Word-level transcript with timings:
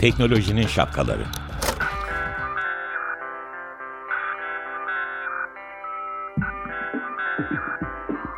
Teknolojinin 0.00 0.66
şapkaları. 0.66 1.24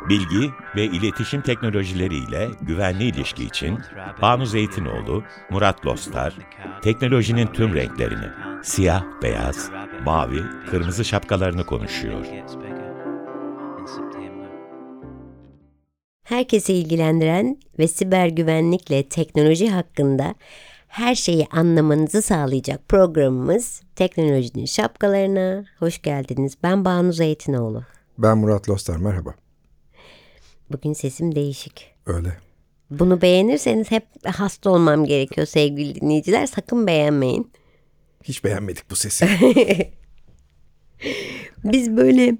Bilgi 0.09 0.53
ve 0.75 0.83
iletişim 0.85 1.41
teknolojileriyle 1.41 2.49
güvenli 2.61 3.03
ilişki 3.03 3.43
için 3.43 3.79
Banu 4.21 4.45
Zeytinoğlu, 4.45 5.23
Murat 5.49 5.85
Lostar, 5.85 6.33
teknolojinin 6.81 7.47
tüm 7.47 7.75
renklerini, 7.75 8.27
siyah, 8.63 9.03
beyaz, 9.21 9.71
mavi, 10.05 10.43
kırmızı 10.69 11.05
şapkalarını 11.05 11.65
konuşuyor. 11.65 12.25
Herkesi 16.23 16.73
ilgilendiren 16.73 17.57
ve 17.79 17.87
siber 17.87 18.27
güvenlikle 18.27 19.09
teknoloji 19.09 19.69
hakkında 19.69 20.35
her 20.87 21.15
şeyi 21.15 21.47
anlamanızı 21.51 22.21
sağlayacak 22.21 22.89
programımız 22.89 23.81
Teknolojinin 23.95 24.65
Şapkalarına 24.65 25.65
hoş 25.79 26.01
geldiniz. 26.01 26.57
Ben 26.63 26.85
Banu 26.85 27.13
Zeytinoğlu. 27.13 27.83
Ben 28.17 28.37
Murat 28.37 28.69
Lostar, 28.69 28.97
merhaba. 28.97 29.33
Bugün 30.71 30.93
sesim 30.93 31.35
değişik. 31.35 31.95
Öyle. 32.05 32.37
Bunu 32.89 33.21
beğenirseniz 33.21 33.91
hep 33.91 34.07
hasta 34.25 34.69
olmam 34.69 35.05
gerekiyor 35.05 35.47
sevgili 35.47 36.01
dinleyiciler. 36.01 36.47
Sakın 36.47 36.87
beğenmeyin. 36.87 37.51
Hiç 38.23 38.43
beğenmedik 38.43 38.91
bu 38.91 38.95
sesi. 38.95 39.27
Biz 41.63 41.97
böyle 41.97 42.37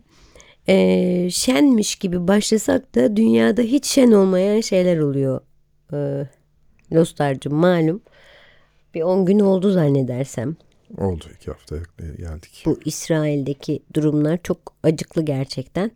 e, 0.68 1.30
şenmiş 1.30 1.96
gibi 1.96 2.28
başlasak 2.28 2.96
da 2.96 3.16
dünyada 3.16 3.62
hiç 3.62 3.86
şen 3.86 4.12
olmayan 4.12 4.62
şeyler 4.62 4.98
oluyor. 4.98 5.42
E, 5.94 6.28
Lostar'cığım 6.94 7.56
malum. 7.56 8.02
Bir 8.94 9.02
10 9.02 9.26
gün 9.26 9.40
oldu 9.40 9.72
zannedersem. 9.72 10.56
Oldu 10.98 11.26
iki 11.36 11.52
hafta 11.52 11.76
geldik. 12.18 12.64
Bu 12.66 12.80
İsrail'deki 12.86 13.80
durumlar 13.94 14.40
çok 14.44 14.58
acıklı 14.84 15.26
gerçekten. 15.26 15.92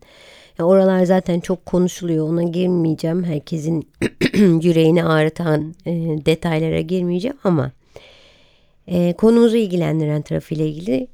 Ya 0.60 0.66
oralar 0.66 1.06
zaten 1.06 1.40
çok 1.40 1.66
konuşuluyor 1.66 2.30
ona 2.30 2.44
girmeyeceğim. 2.44 3.24
Herkesin 3.24 3.90
yüreğini 4.62 5.04
ağrıtan 5.04 5.76
e, 5.86 5.92
detaylara 6.26 6.82
girmeyeceğim 6.82 7.38
ama 7.44 7.72
e, 8.88 9.14
konumuzu 9.14 9.58
ilgilendiren 9.58 10.22
tarafıyla 10.22 10.66
ilgili 10.66 11.08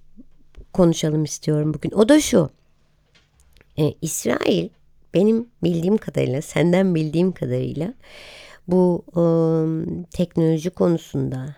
konuşalım 0.73 1.23
istiyorum 1.23 1.73
bugün. 1.73 1.91
O 1.91 2.09
da 2.09 2.21
şu. 2.21 2.49
E, 3.77 3.93
İsrail 4.02 4.69
benim 5.13 5.47
bildiğim 5.63 5.97
kadarıyla 5.97 6.41
senden 6.41 6.95
bildiğim 6.95 7.31
kadarıyla 7.31 7.93
bu 8.67 9.03
e, 9.11 9.23
teknoloji 10.11 10.69
konusunda 10.69 11.55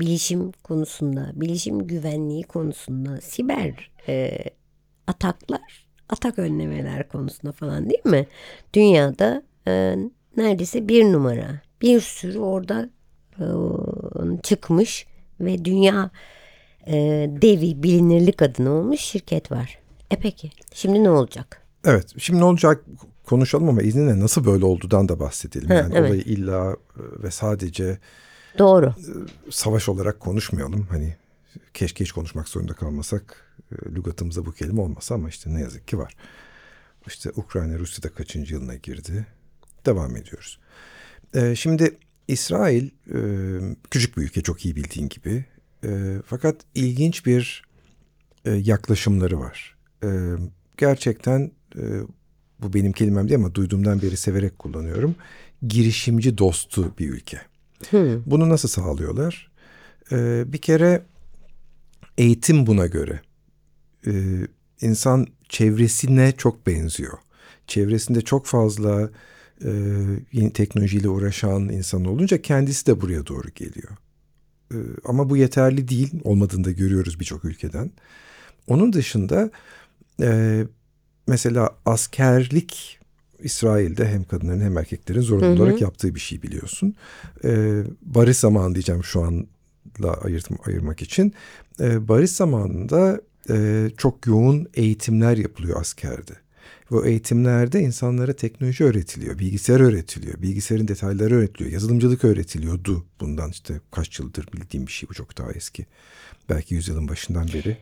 bilişim 0.00 0.52
konusunda, 0.52 1.30
bilişim 1.34 1.86
güvenliği 1.86 2.42
konusunda, 2.42 3.20
siber 3.20 3.90
e, 4.08 4.44
ataklar, 5.06 5.86
atak 6.08 6.38
önlemeler 6.38 7.08
konusunda 7.08 7.52
falan 7.52 7.90
değil 7.90 8.06
mi? 8.06 8.26
Dünyada 8.74 9.42
e, 9.68 9.96
neredeyse 10.36 10.88
bir 10.88 11.04
numara. 11.04 11.60
Bir 11.82 12.00
sürü 12.00 12.38
orada 12.38 12.88
e, 13.38 13.46
çıkmış 14.42 15.06
ve 15.40 15.64
dünya 15.64 16.10
e, 16.86 16.94
devi 17.42 17.82
bilinirlik 17.82 18.42
adına 18.42 18.70
olmuş 18.70 19.00
şirket 19.00 19.52
var. 19.52 19.78
E 20.10 20.16
peki 20.16 20.50
şimdi 20.74 21.04
ne 21.04 21.10
olacak? 21.10 21.62
Evet 21.84 22.14
şimdi 22.18 22.40
ne 22.40 22.44
olacak 22.44 22.84
konuşalım 23.26 23.68
ama 23.68 23.82
izninle 23.82 24.20
nasıl 24.20 24.44
böyle 24.44 24.64
olduğundan 24.64 25.08
da 25.08 25.20
bahsedelim. 25.20 25.68
Ha, 25.68 25.74
yani 25.74 25.94
evet. 25.96 26.10
olayı 26.10 26.22
illa 26.22 26.76
ve 26.96 27.30
sadece 27.30 27.98
Doğru. 28.58 28.94
savaş 29.50 29.88
olarak 29.88 30.20
konuşmayalım. 30.20 30.86
Hani 30.90 31.16
keşke 31.74 32.04
hiç 32.04 32.12
konuşmak 32.12 32.48
zorunda 32.48 32.72
kalmasak 32.72 33.56
lügatımızda 33.86 34.46
bu 34.46 34.52
kelime 34.52 34.80
olmasa 34.80 35.14
ama 35.14 35.28
işte 35.28 35.54
ne 35.54 35.60
yazık 35.60 35.88
ki 35.88 35.98
var. 35.98 36.16
İşte 37.06 37.30
Ukrayna 37.36 37.78
Rusya'da 37.78 38.14
kaçıncı 38.14 38.54
yılına 38.54 38.74
girdi. 38.74 39.26
Devam 39.86 40.16
ediyoruz. 40.16 40.58
Ee, 41.34 41.54
şimdi 41.56 41.98
İsrail 42.28 42.90
e, 43.14 43.18
küçük 43.90 44.16
bir 44.16 44.22
ülke 44.22 44.40
çok 44.40 44.64
iyi 44.64 44.76
bildiğin 44.76 45.08
gibi. 45.08 45.44
E, 45.84 46.16
fakat 46.26 46.56
ilginç 46.74 47.26
bir 47.26 47.62
e, 48.44 48.50
yaklaşımları 48.50 49.40
var. 49.40 49.76
E, 50.04 50.08
gerçekten 50.76 51.50
e, 51.76 51.82
bu 52.60 52.74
benim 52.74 52.92
kelimem 52.92 53.28
değil 53.28 53.40
ama 53.40 53.54
duyduğumdan 53.54 54.02
beri 54.02 54.16
severek 54.16 54.58
kullanıyorum. 54.58 55.14
Girişimci 55.68 56.38
dostu 56.38 56.94
bir 56.98 57.08
ülke. 57.08 57.40
Hmm. 57.90 58.22
Bunu 58.26 58.48
nasıl 58.48 58.68
sağlıyorlar? 58.68 59.50
Ee, 60.12 60.44
bir 60.46 60.58
kere 60.58 61.02
eğitim 62.18 62.66
buna 62.66 62.86
göre. 62.86 63.20
Ee, 64.06 64.12
insan 64.80 65.26
çevresine 65.48 66.32
çok 66.32 66.66
benziyor. 66.66 67.18
Çevresinde 67.66 68.20
çok 68.20 68.46
fazla 68.46 69.10
e, 69.64 69.70
yeni 70.32 70.52
teknolojiyle 70.52 71.08
uğraşan 71.08 71.68
insan 71.68 72.04
olunca 72.04 72.42
kendisi 72.42 72.86
de 72.86 73.00
buraya 73.00 73.26
doğru 73.26 73.48
geliyor. 73.54 73.90
Ee, 74.74 74.76
ama 75.04 75.30
bu 75.30 75.36
yeterli 75.36 75.88
değil. 75.88 76.12
Olmadığını 76.24 76.64
da 76.64 76.70
görüyoruz 76.70 77.20
birçok 77.20 77.44
ülkeden. 77.44 77.90
Onun 78.68 78.92
dışında 78.92 79.50
e, 80.22 80.62
mesela 81.26 81.70
askerlik 81.86 82.98
İsrail'de 83.42 84.08
hem 84.08 84.24
kadınların 84.24 84.60
hem 84.60 84.78
erkeklerin 84.78 85.20
zorunlu 85.20 85.46
Hı 85.46 85.52
hı. 85.52 85.62
olarak 85.62 85.80
yaptığı 85.80 86.14
bir 86.14 86.20
şey 86.20 86.42
biliyorsun. 86.42 86.94
Ee, 87.44 87.82
barış 88.02 88.36
zamanı 88.36 88.74
diyeceğim 88.74 89.04
şu 89.04 89.22
anla 89.22 90.14
ayırt, 90.24 90.48
ayırmak 90.66 91.02
için. 91.02 91.34
Ee, 91.80 92.08
barış 92.08 92.30
zamanında 92.30 93.20
e, 93.50 93.88
çok 93.96 94.26
yoğun 94.26 94.68
eğitimler 94.74 95.36
yapılıyor 95.36 95.80
askerde. 95.80 96.32
O 96.92 97.04
eğitimlerde 97.04 97.80
insanlara 97.80 98.32
teknoloji 98.32 98.84
öğretiliyor, 98.84 99.38
bilgisayar 99.38 99.80
öğretiliyor, 99.80 100.42
bilgisayarın 100.42 100.88
detayları 100.88 101.34
öğretiliyor, 101.34 101.72
yazılımcılık 101.72 102.24
öğretiliyordu. 102.24 103.04
Bundan 103.20 103.50
işte 103.50 103.80
kaç 103.90 104.18
yıldır 104.18 104.46
bildiğim 104.52 104.86
bir 104.86 104.92
şey 104.92 105.08
bu 105.08 105.14
çok 105.14 105.38
daha 105.38 105.52
eski. 105.52 105.86
Belki 106.48 106.74
yüzyılın 106.74 107.08
başından 107.08 107.48
beri 107.48 107.76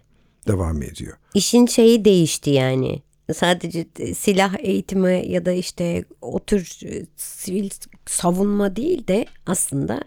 devam 0.48 0.82
ediyor. 0.82 1.16
İşin 1.34 1.66
şeyi 1.66 2.04
değişti 2.04 2.50
yani. 2.50 3.02
Sadece 3.34 3.86
silah 4.14 4.54
eğitimi 4.58 5.24
ya 5.28 5.46
da 5.46 5.52
işte 5.52 6.04
o 6.20 6.44
tür 6.44 6.78
e, 6.84 7.06
sivil 7.16 7.70
savunma 8.06 8.76
değil 8.76 9.06
de 9.06 9.26
aslında 9.46 10.00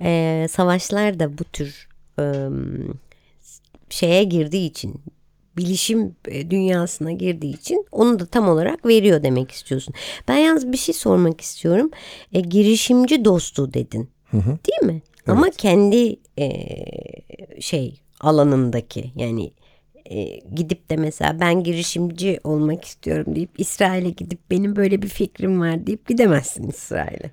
e, 0.00 0.46
savaşlar 0.50 1.20
da 1.20 1.38
bu 1.38 1.44
tür 1.44 1.88
e, 2.18 2.24
şeye 3.90 4.24
girdiği 4.24 4.70
için 4.70 5.00
bilişim 5.56 6.16
e, 6.28 6.50
dünyasına 6.50 7.12
girdiği 7.12 7.54
için 7.54 7.86
onu 7.92 8.18
da 8.18 8.26
tam 8.26 8.48
olarak 8.48 8.86
veriyor 8.86 9.22
demek 9.22 9.50
istiyorsun. 9.50 9.94
Ben 10.28 10.36
yalnız 10.36 10.72
bir 10.72 10.76
şey 10.76 10.94
sormak 10.94 11.40
istiyorum. 11.40 11.90
E, 12.32 12.40
girişimci 12.40 13.24
dostu 13.24 13.74
dedin. 13.74 14.10
Hı 14.30 14.36
hı. 14.36 14.58
Değil 14.66 14.92
mi? 14.92 15.02
Ama 15.26 15.50
kendi 15.50 16.16
e, 16.38 16.50
şey 17.60 18.00
alanındaki 18.20 19.12
yani 19.16 19.52
e, 20.10 20.38
gidip 20.54 20.90
de 20.90 20.96
mesela 20.96 21.40
ben 21.40 21.62
girişimci 21.62 22.40
olmak 22.44 22.84
istiyorum 22.84 23.34
deyip 23.34 23.50
İsrail'e 23.58 24.10
gidip 24.10 24.50
benim 24.50 24.76
böyle 24.76 25.02
bir 25.02 25.08
fikrim 25.08 25.60
var 25.60 25.86
deyip 25.86 26.08
gidemezsin 26.08 26.68
İsrail'e. 26.68 27.30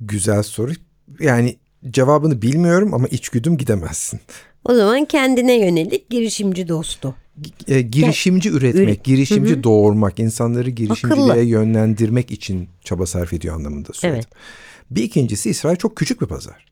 Güzel 0.00 0.42
soru. 0.42 0.72
Yani 1.20 1.56
cevabını 1.90 2.42
bilmiyorum 2.42 2.94
ama 2.94 3.08
içgüdüm 3.08 3.56
gidemezsin. 3.56 4.20
O 4.68 4.74
zaman 4.74 5.04
kendine 5.04 5.58
yönelik 5.60 6.10
girişimci 6.10 6.68
dostu. 6.68 7.14
E, 7.68 7.80
girişimci 7.82 8.48
üretmek, 8.50 8.88
üret- 8.88 9.04
girişimci 9.04 9.62
doğurmak, 9.62 10.18
insanları 10.18 10.70
girişimciliğe 10.70 11.30
Akıllı. 11.30 11.42
yönlendirmek 11.42 12.30
için 12.30 12.68
çaba 12.84 13.06
sarf 13.06 13.32
ediyor 13.32 13.54
anlamında 13.54 13.92
söyledim. 13.92 14.22
Evet. 14.26 14.36
Bir 14.90 15.02
ikincisi 15.02 15.50
İsrail 15.50 15.76
çok 15.76 15.96
küçük 15.96 16.20
bir 16.20 16.26
pazar. 16.26 16.66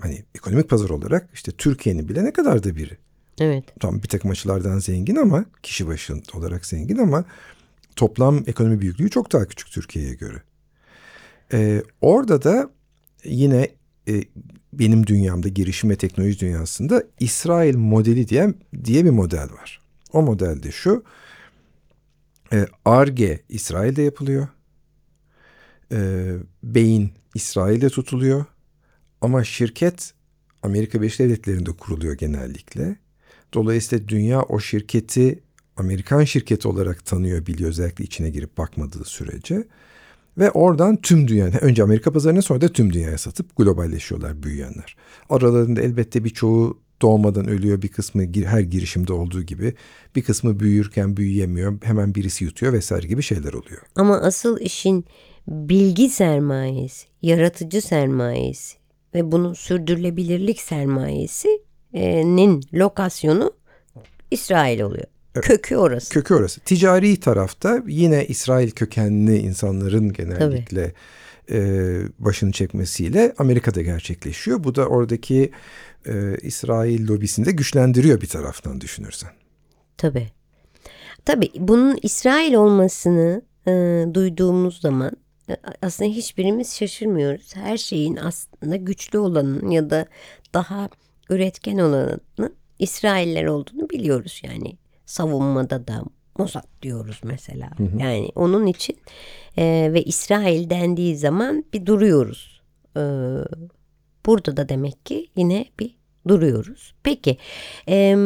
Hani 0.00 0.24
ekonomik 0.34 0.68
pazar 0.68 0.88
olarak 0.88 1.28
işte 1.34 1.52
Türkiye'nin 1.52 2.08
bile 2.08 2.24
ne 2.24 2.32
kadar 2.32 2.64
da 2.64 2.76
biri. 2.76 2.96
Evet. 3.40 3.64
Tam 3.80 4.02
bir 4.02 4.08
takım 4.08 4.30
açılardan 4.30 4.78
zengin 4.78 5.16
ama 5.16 5.44
kişi 5.62 5.86
başı 5.86 6.14
olarak 6.34 6.66
zengin 6.66 6.96
ama 6.98 7.24
toplam 7.96 8.42
ekonomi 8.46 8.80
büyüklüğü 8.80 9.10
çok 9.10 9.32
daha 9.32 9.44
küçük 9.44 9.70
Türkiye'ye 9.70 10.14
göre. 10.14 10.42
Ee, 11.52 11.82
orada 12.00 12.42
da 12.42 12.70
yine 13.24 13.68
e, 14.08 14.22
benim 14.78 15.06
dünyamda 15.06 15.48
girişim 15.48 15.90
ve 15.90 15.96
teknoloji 15.96 16.40
dünyasında 16.40 17.04
İsrail 17.20 17.76
modeli 17.76 18.28
diye, 18.28 18.54
diye 18.84 19.04
bir 19.04 19.10
model 19.10 19.52
var. 19.52 19.80
O 20.12 20.22
modelde 20.22 20.70
şu 20.70 21.04
e, 22.52 22.66
ARGE 22.84 23.42
İsrail'de 23.48 24.02
yapılıyor. 24.02 24.48
E, 25.92 26.30
beyin 26.62 27.12
İsrail'de 27.34 27.90
tutuluyor. 27.90 28.44
Ama 29.20 29.44
şirket 29.44 30.14
Amerika 30.62 31.00
Birleşik 31.00 31.20
Devletleri'nde 31.20 31.72
kuruluyor 31.72 32.18
genellikle. 32.18 32.96
Dolayısıyla 33.54 34.08
dünya 34.08 34.42
o 34.42 34.60
şirketi 34.60 35.42
Amerikan 35.76 36.24
şirketi 36.24 36.68
olarak 36.68 37.06
tanıyor, 37.06 37.46
biliyor 37.46 37.70
özellikle 37.70 38.04
içine 38.04 38.30
girip 38.30 38.58
bakmadığı 38.58 39.04
sürece. 39.04 39.64
Ve 40.38 40.50
oradan 40.50 40.96
tüm 40.96 41.28
dünya, 41.28 41.46
önce 41.60 41.82
Amerika 41.82 42.12
pazarına 42.12 42.42
sonra 42.42 42.60
da 42.60 42.68
tüm 42.68 42.92
dünyaya 42.92 43.18
satıp 43.18 43.56
globalleşiyorlar 43.56 44.42
büyüyenler. 44.42 44.96
Aralarında 45.30 45.80
elbette 45.80 46.24
birçoğu 46.24 46.78
doğmadan 47.02 47.48
ölüyor 47.48 47.82
bir 47.82 47.88
kısmı 47.88 48.22
her 48.44 48.60
girişimde 48.60 49.12
olduğu 49.12 49.42
gibi 49.42 49.74
bir 50.16 50.22
kısmı 50.22 50.60
büyürken 50.60 51.16
büyüyemiyor 51.16 51.78
hemen 51.82 52.14
birisi 52.14 52.44
yutuyor 52.44 52.72
vesaire 52.72 53.06
gibi 53.06 53.22
şeyler 53.22 53.52
oluyor. 53.52 53.82
Ama 53.96 54.20
asıl 54.20 54.60
işin 54.60 55.04
bilgi 55.48 56.08
sermayesi, 56.08 57.06
yaratıcı 57.22 57.82
sermayesi 57.82 58.78
ve 59.14 59.32
bunun 59.32 59.54
sürdürülebilirlik 59.54 60.60
sermayesinin 60.60 62.62
lokasyonu 62.74 63.52
İsrail 64.30 64.80
oluyor. 64.80 65.06
Kökü 65.40 65.76
orası. 65.76 66.10
Kökü 66.10 66.34
orası. 66.34 66.60
Ticari 66.60 67.20
tarafta 67.20 67.82
yine 67.86 68.26
İsrail 68.26 68.70
kökenli 68.70 69.38
insanların 69.38 70.12
genellikle 70.12 70.92
e, 71.50 71.60
başını 72.18 72.52
çekmesiyle 72.52 73.34
Amerika'da 73.38 73.82
gerçekleşiyor. 73.82 74.64
Bu 74.64 74.74
da 74.74 74.86
oradaki 74.86 75.52
e, 76.06 76.36
İsrail 76.42 77.08
lobisini 77.08 77.46
de 77.46 77.52
güçlendiriyor 77.52 78.20
bir 78.20 78.26
taraftan 78.26 78.80
düşünürsen. 78.80 79.30
Tabii. 79.96 80.28
Tabii 81.24 81.50
bunun 81.58 81.98
İsrail 82.02 82.54
olmasını 82.54 83.42
e, 83.66 84.04
duyduğumuz 84.14 84.80
zaman 84.80 85.12
e, 85.50 85.56
aslında 85.82 86.10
hiçbirimiz 86.10 86.76
şaşırmıyoruz. 86.76 87.56
Her 87.56 87.76
şeyin 87.76 88.16
aslında 88.16 88.76
güçlü 88.76 89.18
olanın 89.18 89.70
ya 89.70 89.90
da 89.90 90.06
daha 90.54 90.88
üretken 91.30 91.78
olanın 91.78 92.54
İsrailler 92.78 93.44
olduğunu 93.44 93.90
biliyoruz 93.90 94.40
yani 94.44 94.76
savunmada 95.08 95.88
da 95.88 96.04
Mossad 96.38 96.64
diyoruz 96.82 97.20
mesela. 97.24 97.70
Hı 97.76 97.82
hı. 97.82 97.98
Yani 97.98 98.30
onun 98.34 98.66
için 98.66 98.96
e, 99.58 99.90
ve 99.92 100.02
İsrail 100.02 100.70
dendiği 100.70 101.16
zaman 101.16 101.64
bir 101.72 101.86
duruyoruz. 101.86 102.60
E, 102.96 103.00
burada 104.26 104.56
da 104.56 104.68
demek 104.68 105.06
ki 105.06 105.26
yine 105.36 105.66
bir 105.80 105.96
duruyoruz. 106.28 106.94
Peki 107.02 107.38
e, 107.88 108.16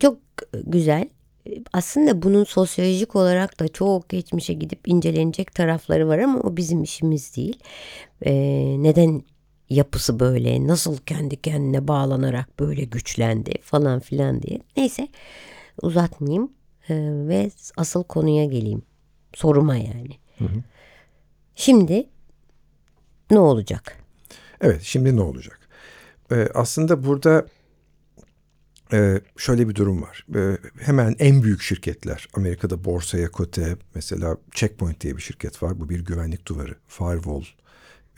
çok 0.00 0.18
güzel. 0.66 1.08
Aslında 1.72 2.22
bunun 2.22 2.44
sosyolojik 2.44 3.16
olarak 3.16 3.60
da 3.60 3.68
çok 3.68 4.08
geçmişe 4.08 4.52
gidip 4.52 4.88
incelenecek 4.88 5.54
tarafları 5.54 6.08
var 6.08 6.18
ama 6.18 6.40
o 6.40 6.56
bizim 6.56 6.82
işimiz 6.82 7.36
değil. 7.36 7.58
E, 8.22 8.32
neden 8.82 9.22
yapısı 9.70 10.20
böyle, 10.20 10.66
nasıl 10.66 10.96
kendi 10.96 11.36
kendine 11.42 11.88
bağlanarak 11.88 12.60
böyle 12.60 12.84
güçlendi 12.84 13.54
falan 13.62 14.00
filan 14.00 14.42
diye. 14.42 14.60
Neyse 14.76 15.08
uzatmayayım 15.82 16.52
e, 16.88 16.94
ve 17.28 17.50
asıl 17.76 18.04
konuya 18.04 18.44
geleyim. 18.44 18.82
Soruma 19.34 19.76
yani. 19.76 20.18
Hı 20.38 20.44
hı. 20.44 20.62
Şimdi 21.54 22.08
ne 23.30 23.38
olacak? 23.38 23.96
Evet 24.60 24.82
şimdi 24.82 25.16
ne 25.16 25.20
olacak? 25.20 25.68
Ee, 26.32 26.48
aslında 26.54 27.04
burada 27.04 27.46
e, 28.92 29.20
şöyle 29.36 29.68
bir 29.68 29.74
durum 29.74 30.02
var. 30.02 30.26
E, 30.34 30.58
hemen 30.80 31.16
en 31.18 31.42
büyük 31.42 31.62
şirketler 31.62 32.28
Amerika'da 32.34 32.84
borsaya 32.84 33.30
kote 33.30 33.76
mesela 33.94 34.36
Checkpoint 34.50 35.00
diye 35.00 35.16
bir 35.16 35.22
şirket 35.22 35.62
var. 35.62 35.80
Bu 35.80 35.88
bir 35.88 36.04
güvenlik 36.04 36.46
duvarı. 36.46 36.74
Firewall 36.88 37.44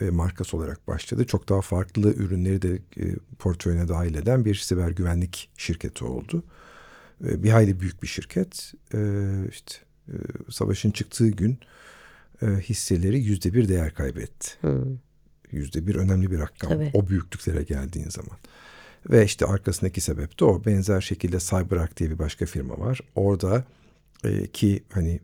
e, 0.01 0.11
markası 0.11 0.57
olarak 0.57 0.89
başladı. 0.89 1.27
Çok 1.27 1.49
daha 1.49 1.61
farklı 1.61 2.15
ürünleri 2.15 2.63
de 2.63 2.75
e, 2.75 3.15
portföyüne 3.39 3.89
dahil 3.89 4.15
eden 4.15 4.45
bir 4.45 4.55
siber 4.55 4.91
güvenlik 4.91 5.51
şirketi 5.57 6.05
oldu. 6.05 6.45
E, 6.45 6.49
bir 7.21 7.51
hayli 7.51 7.81
büyük 7.81 8.03
bir 8.03 8.09
şirket. 8.09 8.73
E, 8.95 8.99
işte 9.51 9.75
e, 10.09 10.15
savaşın 10.51 10.91
çıktığı 10.91 11.29
gün 11.29 11.59
hisseleri 12.43 13.21
yüzde 13.21 13.55
bir 13.55 13.69
değer 13.69 13.95
kaybetti. 13.95 14.49
Yüzde 15.51 15.87
bir 15.87 15.95
önemli 15.95 16.31
bir 16.31 16.39
rakam. 16.39 16.71
Tabii. 16.71 16.91
O 16.95 17.09
büyüklüklere 17.09 17.63
geldiğin 17.63 18.09
zaman. 18.09 18.39
Ve 19.11 19.25
işte 19.25 19.47
arkasındaki 19.47 20.01
sebep 20.01 20.41
de 20.41 20.45
o. 20.45 20.65
Benzer 20.65 21.01
şekilde 21.01 21.39
CyberArk 21.39 21.97
diye 21.97 22.11
bir 22.11 22.19
başka 22.19 22.47
firma 22.47 22.79
var. 22.79 23.01
Orada 23.15 23.65
ki 24.53 24.83
hani 24.93 25.21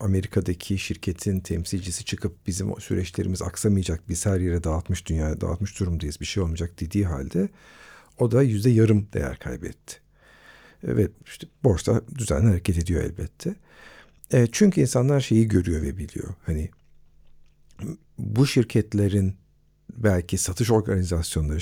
Amerika'daki 0.00 0.78
şirketin 0.78 1.40
temsilcisi 1.40 2.04
çıkıp 2.04 2.46
bizim 2.46 2.80
süreçlerimiz 2.80 3.42
aksamayacak 3.42 4.08
biz 4.08 4.26
her 4.26 4.40
yere 4.40 4.64
dağıtmış 4.64 5.06
dünyaya 5.06 5.40
dağıtmış 5.40 5.80
durumdayız 5.80 6.20
bir 6.20 6.26
şey 6.26 6.42
olmayacak 6.42 6.80
dediği 6.80 7.06
halde 7.06 7.48
o 8.18 8.30
da 8.30 8.42
yüzde 8.42 8.70
yarım 8.70 9.08
değer 9.12 9.38
kaybetti 9.38 10.05
ve 10.86 11.08
işte 11.26 11.46
borsa 11.64 12.02
düzenli 12.18 12.46
hareket 12.46 12.78
ediyor 12.78 13.02
elbette. 13.02 13.54
E, 14.32 14.46
çünkü 14.52 14.80
insanlar 14.80 15.20
şeyi 15.20 15.48
görüyor 15.48 15.82
ve 15.82 15.98
biliyor. 15.98 16.34
Hani 16.46 16.70
bu 18.18 18.46
şirketlerin 18.46 19.36
belki 19.96 20.38
satış 20.38 20.70
organizasyonları, 20.70 21.58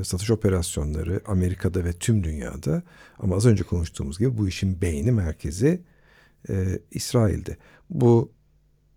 e, 0.00 0.04
satış 0.04 0.30
operasyonları 0.30 1.20
Amerika'da 1.26 1.84
ve 1.84 1.92
tüm 1.92 2.24
dünyada 2.24 2.82
ama 3.18 3.36
az 3.36 3.46
önce 3.46 3.64
konuştuğumuz 3.64 4.18
gibi 4.18 4.38
bu 4.38 4.48
işin 4.48 4.80
beyni 4.80 5.12
merkezi 5.12 5.82
e, 6.48 6.78
İsrail'de. 6.90 7.56
Bu 7.90 8.32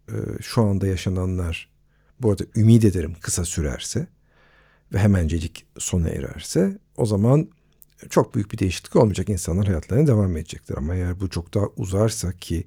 e, 0.09 0.15
şu 0.41 0.61
anda 0.61 0.87
yaşananlar 0.87 1.69
bu 2.19 2.31
arada 2.31 2.43
ümit 2.55 2.85
ederim 2.85 3.15
kısa 3.21 3.45
sürerse 3.45 4.07
ve 4.93 4.99
hemencecik 4.99 5.65
sona 5.77 6.09
ererse 6.09 6.77
o 6.97 7.05
zaman 7.05 7.49
çok 8.09 8.35
büyük 8.35 8.51
bir 8.51 8.57
değişiklik 8.57 8.95
olmayacak. 8.95 9.29
İnsanlar 9.29 9.67
hayatlarına 9.67 10.07
devam 10.07 10.37
edecekler. 10.37 10.77
Ama 10.77 10.95
eğer 10.95 11.19
bu 11.19 11.29
çok 11.29 11.53
daha 11.53 11.65
uzarsa 11.77 12.31
ki 12.31 12.63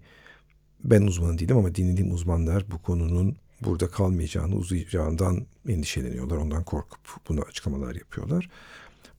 ben 0.85 1.03
uzman 1.03 1.39
değilim 1.39 1.57
ama 1.57 1.75
dinlediğim 1.75 2.13
uzmanlar 2.13 2.71
bu 2.71 2.83
konunun 2.83 3.37
burada 3.65 3.89
kalmayacağını, 3.89 4.55
uzayacağından 4.55 5.47
endişeleniyorlar. 5.69 6.37
Ondan 6.37 6.65
korkup 6.65 7.01
bunu 7.29 7.41
açıklamalar 7.41 7.95
yapıyorlar. 7.95 8.51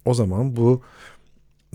O 0.05 0.13
zaman 0.13 0.55
bu 0.55 0.81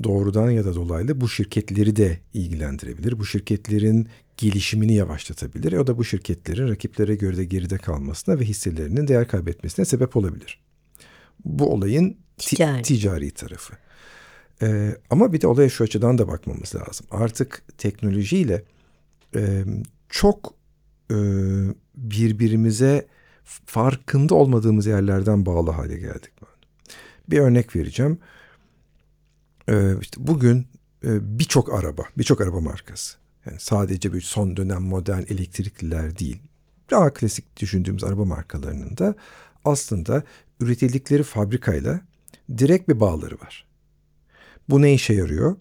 doğrudan 0.05 0.51
ya 0.51 0.65
da 0.65 0.75
dolaylı 0.75 1.21
bu 1.21 1.29
şirketleri 1.29 1.97
de 1.97 2.21
ilgilendirebilir. 2.35 3.19
Bu 3.19 3.27
şirketlerin 3.27 4.09
gelişimini 4.37 4.95
yavaşlatabilir. 4.95 5.73
O 5.73 5.87
da 5.87 5.99
bu 5.99 6.05
şirketlerin 6.05 6.69
rakiplere 6.69 7.15
göre 7.15 7.37
de 7.37 7.45
geride 7.45 7.79
kalmasına 7.79 8.39
ve 8.39 8.45
hisselerinin 8.45 9.09
değer 9.09 9.29
kaybetmesine 9.29 9.85
sebep 9.85 10.17
olabilir. 10.17 10.61
Bu 11.45 11.73
olayın 11.73 12.17
ticari, 12.37 12.83
ticari 12.83 13.31
tarafı. 13.31 13.86
E, 14.63 14.97
ama 15.11 15.33
bir 15.33 15.41
de 15.41 15.47
olaya 15.47 15.69
şu 15.69 15.85
açıdan 15.85 16.19
da 16.19 16.29
bakmamız 16.29 16.75
lazım. 16.75 17.07
Artık 17.11 17.63
teknolojiyle 17.79 18.65
e, 19.37 19.65
çok 20.09 20.55
e, 21.11 21.17
birbirimize 21.95 23.07
farkında 23.45 24.35
olmadığımız 24.35 24.87
yerlerden 24.87 25.47
bağlı 25.47 25.71
hale 25.71 25.99
geldik. 25.99 26.33
Bir 27.31 27.39
örnek 27.39 27.77
vereceğim. 27.77 28.19
E, 29.69 30.01
işte 30.01 30.27
bugün 30.27 30.67
e, 31.05 31.39
birçok 31.39 31.75
araba, 31.75 32.03
birçok 32.19 32.41
araba 32.41 32.61
markası. 32.61 33.17
Yani 33.47 33.61
sadece 33.61 34.13
bir 34.13 34.21
son 34.21 34.57
dönem 34.57 34.83
modern 34.83 35.23
elektrikliler 35.23 36.19
değil. 36.19 36.39
Daha 36.91 37.13
klasik 37.13 37.57
düşündüğümüz 37.61 38.05
araba 38.05 38.25
markalarının 38.25 38.97
da 38.97 39.15
aslında 39.65 40.23
üretildikleri 40.61 41.23
fabrikayla 41.23 42.01
direkt 42.59 42.89
bir 42.89 43.01
bağları 43.01 43.35
var. 43.35 43.66
Bu 44.69 44.83
ne 44.83 44.95
işe 44.95 45.15
yarıyor? 45.15 45.57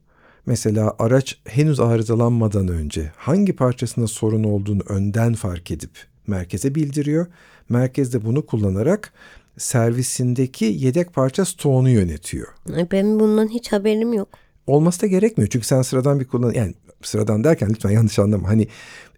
Mesela 0.45 0.95
araç 0.99 1.37
henüz 1.45 1.79
arızalanmadan 1.79 2.67
önce 2.67 3.11
hangi 3.17 3.55
parçasında 3.55 4.07
sorun 4.07 4.43
olduğunu 4.43 4.81
önden 4.89 5.33
fark 5.33 5.71
edip 5.71 5.91
merkeze 6.27 6.75
bildiriyor. 6.75 7.27
Merkez 7.69 8.13
de 8.13 8.25
bunu 8.25 8.45
kullanarak 8.45 9.13
servisindeki 9.57 10.65
yedek 10.65 11.13
parça 11.13 11.45
stoğunu 11.45 11.89
yönetiyor. 11.89 12.47
Ben 12.91 13.19
bundan 13.19 13.47
hiç 13.47 13.71
haberim 13.71 14.13
yok. 14.13 14.29
Olması 14.67 15.01
da 15.01 15.07
gerekmiyor 15.07 15.49
çünkü 15.49 15.67
sen 15.67 15.81
sıradan 15.81 16.19
bir 16.19 16.25
kullan 16.25 16.53
yani 16.53 16.73
sıradan 17.03 17.43
derken 17.43 17.69
lütfen 17.69 17.89
yanlış 17.89 18.19
anlama. 18.19 18.49
Hani 18.49 18.67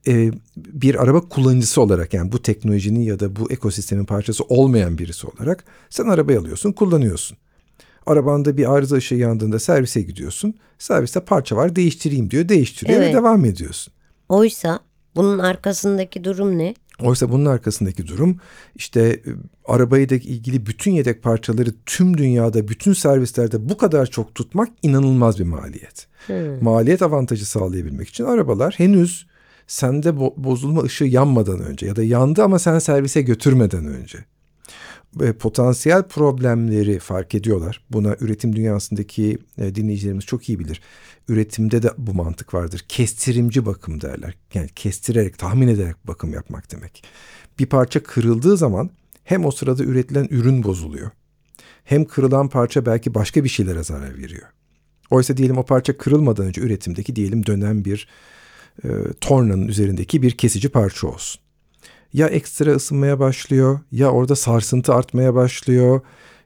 e, 0.08 0.32
bir 0.58 1.04
araba 1.04 1.22
kullanıcısı 1.22 1.82
olarak 1.82 2.14
yani 2.14 2.32
bu 2.32 2.42
teknolojinin 2.42 3.00
ya 3.00 3.20
da 3.20 3.36
bu 3.36 3.52
ekosistemin 3.52 4.06
parçası 4.06 4.44
olmayan 4.44 4.98
birisi 4.98 5.28
olarak 5.28 5.66
sen 5.90 6.06
arabayı 6.06 6.40
alıyorsun, 6.40 6.72
kullanıyorsun. 6.72 7.38
Arabanda 8.08 8.58
bir 8.58 8.74
arıza 8.74 8.96
ışığı 8.96 9.16
yandığında 9.16 9.60
servise 9.60 10.02
gidiyorsun. 10.02 10.54
Serviste 10.80 11.20
parça 11.20 11.56
var 11.56 11.76
değiştireyim 11.76 12.32
diyor. 12.32 12.50
Değiştiriyor 12.50 13.00
evet. 13.00 13.10
ve 13.10 13.18
devam 13.18 13.46
ediyorsun. 13.46 13.94
Oysa 14.30 14.80
bunun 15.16 15.40
arkasındaki 15.40 16.24
durum 16.24 16.58
ne? 16.58 16.74
Oysa 17.02 17.32
bunun 17.32 17.46
arkasındaki 17.46 18.08
durum 18.08 18.40
işte 18.76 19.02
e, 19.02 19.22
arabayı 19.66 20.10
da 20.10 20.16
ilgili 20.16 20.66
bütün 20.66 20.92
yedek 20.92 21.24
parçaları 21.24 21.70
tüm 21.86 22.18
dünyada 22.18 22.68
bütün 22.68 22.94
servislerde 22.94 23.70
bu 23.70 23.78
kadar 23.78 24.06
çok 24.06 24.36
tutmak 24.36 24.70
inanılmaz 24.84 25.40
bir 25.40 25.44
maliyet. 25.44 26.08
Hmm. 26.28 26.64
Maliyet 26.64 27.02
avantajı 27.02 27.46
sağlayabilmek 27.46 28.10
için 28.10 28.24
arabalar 28.24 28.74
henüz 28.78 29.28
sende 29.68 30.10
bo- 30.10 30.34
bozulma 30.38 30.82
ışığı 30.82 31.06
yanmadan 31.06 31.60
önce 31.60 31.86
ya 31.86 31.96
da 31.96 32.04
yandı 32.04 32.44
ama 32.44 32.60
sen 32.60 32.80
servise 32.80 33.22
götürmeden 33.22 33.86
önce 33.86 34.18
potansiyel 35.40 36.04
problemleri 36.04 37.00
fark 37.00 37.36
ediyorlar. 37.36 37.84
Buna 37.90 38.16
üretim 38.20 38.56
dünyasındaki 38.56 39.38
e, 39.58 39.76
dinleyicilerimiz 39.76 40.26
çok 40.26 40.50
iyi 40.50 40.60
bilir. 40.60 40.82
Üretimde 41.28 41.84
de 41.84 41.92
bu 41.98 42.14
mantık 42.14 42.54
vardır. 42.54 42.86
Kestirimci 42.88 43.66
bakım 43.66 44.02
derler. 44.02 44.34
Yani 44.54 44.70
kestirerek, 44.76 45.38
tahmin 45.38 45.68
ederek 45.68 45.96
bakım 46.08 46.34
yapmak 46.34 46.72
demek. 46.72 47.04
Bir 47.60 47.66
parça 47.66 48.04
kırıldığı 48.04 48.58
zaman 48.58 48.90
hem 49.24 49.46
o 49.46 49.52
sırada 49.52 49.84
üretilen 49.84 50.28
ürün 50.30 50.64
bozuluyor. 50.64 51.12
Hem 51.84 52.06
kırılan 52.06 52.50
parça 52.50 52.86
belki 52.86 53.14
başka 53.14 53.44
bir 53.44 53.50
şeylere 53.50 53.84
zarar 53.84 54.18
veriyor. 54.18 54.48
Oysa 55.10 55.38
diyelim 55.38 55.58
o 55.58 55.66
parça 55.66 55.98
kırılmadan 55.98 56.46
önce 56.46 56.62
üretimdeki 56.62 57.16
diyelim 57.16 57.46
dönen 57.46 57.86
bir 57.86 58.08
e, 58.84 58.88
tornanın 59.22 59.68
üzerindeki 59.68 60.22
bir 60.22 60.32
kesici 60.32 60.70
parça 60.70 61.08
olsun 61.08 61.42
ya 62.14 62.28
ekstra 62.28 62.72
ısınmaya 62.72 63.20
başlıyor 63.20 63.80
ya 63.92 64.12
orada 64.12 64.36
sarsıntı 64.36 64.94
artmaya 64.94 65.36
başlıyor 65.36 66.02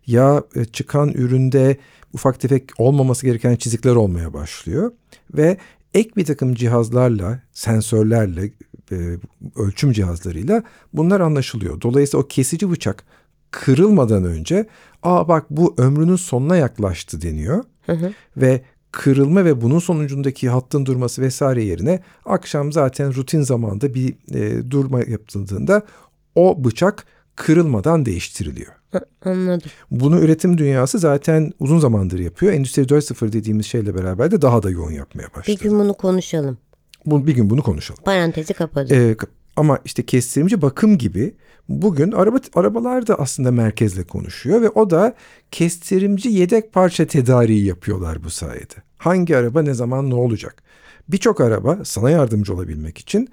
ya 0.07 0.43
e, 0.55 0.65
çıkan 0.65 1.09
üründe 1.09 1.77
ufak 2.13 2.39
tefek 2.39 2.69
olmaması 2.77 3.25
gereken 3.25 3.55
çizikler 3.55 3.95
olmaya 3.95 4.33
başlıyor 4.33 4.91
ve 5.33 5.57
ek 5.93 6.09
bir 6.17 6.25
takım 6.25 6.55
cihazlarla, 6.55 7.41
sensörlerle, 7.53 8.51
e, 8.91 8.95
ölçüm 9.55 9.91
cihazlarıyla 9.91 10.63
bunlar 10.93 11.19
anlaşılıyor. 11.19 11.81
Dolayısıyla 11.81 12.23
o 12.23 12.27
kesici 12.27 12.71
bıçak 12.71 13.03
kırılmadan 13.51 14.23
önce 14.23 14.67
aa 15.03 15.27
bak 15.27 15.45
bu 15.49 15.75
ömrünün 15.77 16.15
sonuna 16.15 16.55
yaklaştı 16.55 17.21
deniyor. 17.21 17.63
Hı 17.85 17.91
hı. 17.91 18.13
Ve 18.37 18.61
kırılma 18.91 19.45
ve 19.45 19.61
bunun 19.61 19.79
sonucundaki 19.79 20.49
hattın 20.49 20.85
durması 20.85 21.21
vesaire 21.21 21.63
yerine 21.63 21.99
akşam 22.25 22.71
zaten 22.71 23.15
rutin 23.15 23.41
zamanda 23.41 23.93
bir 23.93 24.15
e, 24.33 24.71
durma 24.71 24.99
yapıldığında 24.99 25.81
o 26.35 26.63
bıçak 26.63 27.05
kırılmadan 27.35 28.05
değiştiriliyor. 28.05 28.71
Anladım. 29.25 29.71
Bunu 29.91 30.19
üretim 30.19 30.57
dünyası 30.57 30.99
zaten 30.99 31.51
uzun 31.59 31.79
zamandır 31.79 32.19
yapıyor. 32.19 32.53
Endüstri 32.53 32.81
4.0 32.81 33.33
dediğimiz 33.33 33.65
şeyle 33.65 33.95
beraber 33.95 34.31
de 34.31 34.41
daha 34.41 34.63
da 34.63 34.69
yoğun 34.69 34.91
yapmaya 34.91 35.27
başladı. 35.35 35.57
Bir 35.57 35.63
gün 35.63 35.79
bunu 35.79 35.93
konuşalım. 35.93 36.57
Bu, 37.05 37.27
bir 37.27 37.35
gün 37.35 37.49
bunu 37.49 37.63
konuşalım. 37.63 38.03
Parantezi 38.03 38.53
kapadım. 38.53 38.97
Ee, 38.97 39.15
ama 39.55 39.79
işte 39.85 40.05
kestirimci 40.05 40.61
bakım 40.61 40.97
gibi 40.97 41.35
bugün 41.69 42.11
araba 42.11 42.37
arabalar 42.55 43.07
da 43.07 43.15
aslında 43.15 43.51
merkezle 43.51 44.03
konuşuyor 44.03 44.61
ve 44.61 44.69
o 44.69 44.89
da 44.89 45.15
kestirimci 45.51 46.29
yedek 46.29 46.73
parça 46.73 47.05
tedariği 47.05 47.65
yapıyorlar 47.65 48.23
bu 48.23 48.29
sayede. 48.29 48.73
Hangi 48.97 49.37
araba 49.37 49.61
ne 49.61 49.73
zaman 49.73 50.09
ne 50.09 50.15
olacak? 50.15 50.63
Birçok 51.07 51.41
araba 51.41 51.79
sana 51.83 52.09
yardımcı 52.09 52.53
olabilmek 52.53 52.97
için 52.97 53.29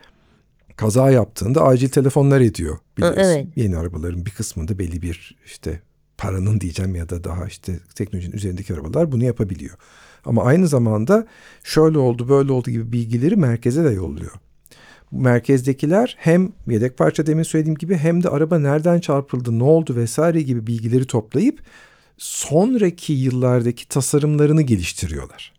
kaza 0.77 1.11
yaptığında 1.11 1.65
acil 1.65 1.89
telefonlar 1.89 2.41
ediyor 2.41 2.79
biliyorsun. 2.97 3.23
Evet. 3.23 3.47
Yeni 3.57 3.77
arabaların 3.77 4.27
bir 4.27 4.31
kısmında 4.31 4.79
belli 4.79 5.03
bir 5.03 5.37
işte 5.47 5.83
paranın 6.19 6.61
diyeceğim 6.61 6.95
ya 6.95 7.09
da 7.09 7.25
daha 7.25 7.47
işte 7.47 7.81
teknolojinin 7.95 8.37
üzerindeki 8.37 8.75
arabalar 8.75 9.13
bunu 9.13 9.25
yapabiliyor. 9.25 9.77
Ama 10.25 10.45
aynı 10.45 10.69
zamanda 10.69 11.27
şöyle 11.65 11.99
oldu 11.99 12.29
böyle 12.29 12.53
oldu 12.53 12.71
gibi 12.71 12.93
bilgileri 12.93 13.37
merkeze 13.37 13.85
de 13.85 13.91
yolluyor 13.91 14.33
merkezdekiler 15.11 16.17
hem 16.19 16.53
yedek 16.69 16.99
parça 16.99 17.27
demin 17.27 17.43
söylediğim 17.43 17.79
gibi 17.79 17.97
hem 17.97 18.23
de 18.23 18.29
araba 18.29 18.59
nereden 18.59 19.01
çarpıldı, 19.01 19.59
ne 19.59 19.65
oldu 19.65 19.97
vesaire 19.97 20.43
gibi 20.43 20.67
bilgileri 20.67 21.07
toplayıp 21.07 21.63
sonraki 22.19 23.13
yıllardaki 23.13 23.89
tasarımlarını 23.89 24.63
geliştiriyorlar. 24.63 25.53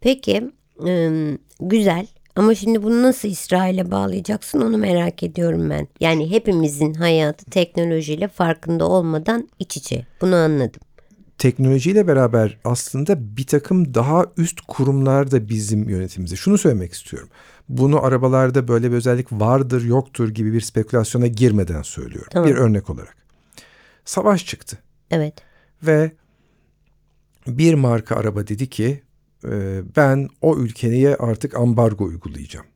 Peki 0.00 0.50
güzel 1.60 2.06
ama 2.36 2.54
şimdi 2.54 2.82
bunu 2.82 3.02
nasıl 3.02 3.28
İsrail'e 3.28 3.90
bağlayacaksın 3.90 4.60
onu 4.60 4.78
merak 4.78 5.22
ediyorum 5.22 5.70
ben. 5.70 5.88
Yani 6.00 6.30
hepimizin 6.30 6.94
hayatı 6.94 7.44
teknolojiyle 7.44 8.28
farkında 8.28 8.88
olmadan 8.88 9.48
iç 9.58 9.76
içe. 9.76 10.06
Bunu 10.20 10.34
anladım 10.34 10.80
teknolojiyle 11.38 12.06
beraber 12.06 12.58
aslında 12.64 13.36
bir 13.36 13.46
takım 13.46 13.94
daha 13.94 14.26
üst 14.36 14.60
kurumlar 14.60 15.30
da 15.30 15.48
bizim 15.48 15.88
yönetimimizde. 15.88 16.36
Şunu 16.36 16.58
söylemek 16.58 16.92
istiyorum. 16.92 17.28
Bunu 17.68 18.04
arabalarda 18.04 18.68
böyle 18.68 18.90
bir 18.90 18.96
özellik 18.96 19.32
vardır 19.32 19.84
yoktur 19.84 20.28
gibi 20.28 20.52
bir 20.52 20.60
spekülasyona 20.60 21.26
girmeden 21.26 21.82
söylüyorum. 21.82 22.28
Tamam. 22.30 22.50
Bir 22.50 22.54
örnek 22.54 22.90
olarak. 22.90 23.16
Savaş 24.04 24.46
çıktı. 24.46 24.78
Evet. 25.10 25.34
Ve 25.82 26.12
bir 27.46 27.74
marka 27.74 28.16
araba 28.16 28.46
dedi 28.46 28.70
ki 28.70 29.02
e, 29.44 29.82
ben 29.96 30.28
o 30.40 30.58
ülkeye 30.58 31.16
artık 31.16 31.56
ambargo 31.56 32.04
uygulayacağım. 32.04 32.66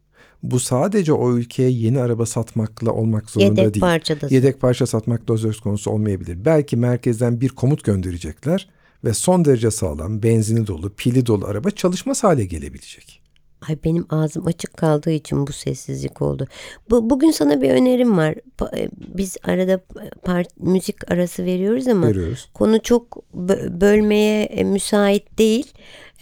Bu 0.42 0.61
sadece 0.61 1.12
o 1.12 1.37
ülkeye 1.37 1.70
yeni 1.70 2.00
araba 2.00 2.26
satmakla 2.26 2.92
olmak 2.92 3.30
zorunda 3.30 3.61
Yedek 3.61 3.75
değil. 3.75 3.80
Parçada. 3.80 4.26
Yedek 4.30 4.61
parça 4.61 4.87
satmakla 4.87 5.38
söz 5.38 5.61
konusu 5.61 5.90
olmayabilir. 5.90 6.44
Belki 6.44 6.76
merkezden 6.76 7.40
bir 7.40 7.49
komut 7.49 7.84
gönderecekler 7.84 8.68
ve 9.04 9.14
son 9.14 9.44
derece 9.44 9.70
sağlam, 9.70 10.22
benzini 10.22 10.66
dolu, 10.66 10.90
pili 10.90 11.26
dolu 11.26 11.46
araba 11.46 11.70
çalışmaz 11.70 12.25
hale 12.25 12.44
gelebilecek. 12.44 13.22
Ay 13.68 13.78
benim 13.84 14.06
ağzım 14.11 14.46
açık 14.46 14.76
kaldığı 14.76 15.11
için 15.11 15.46
bu 15.46 15.52
sessizlik 15.52 16.22
oldu. 16.22 16.46
Bu, 16.90 17.11
bugün 17.11 17.30
sana 17.30 17.62
bir 17.62 17.70
önerim 17.70 18.16
var. 18.16 18.34
E, 18.76 18.88
biz 19.14 19.37
arada 19.44 19.80
part, 20.22 20.49
müzik 20.61 21.11
arası 21.12 21.44
veriyoruz 21.44 21.88
ama 21.88 22.06
veriyoruz. 22.06 22.50
konu 22.54 22.82
çok 22.82 23.32
bölmeye 23.80 24.44
e, 24.44 24.64
müsait 24.64 25.38
değil 25.38 25.72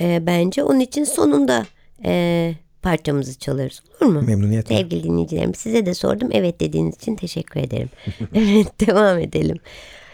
e, 0.00 0.26
bence. 0.26 0.62
Onun 0.62 0.80
için 0.80 1.04
sonunda 1.04 1.66
e, 2.04 2.54
parçamızı 2.82 3.38
çalarız 3.38 3.82
olur 4.00 4.12
mu? 4.12 4.22
Memnuniyetle. 4.22 4.76
Sevgili 4.76 5.02
dinleyicilerim 5.02 5.54
size 5.54 5.86
de 5.86 5.94
sordum. 5.94 6.28
Evet 6.32 6.60
dediğiniz 6.60 6.96
için 6.96 7.16
teşekkür 7.16 7.60
ederim. 7.60 7.88
evet 8.34 8.88
devam 8.88 9.18
edelim. 9.18 9.56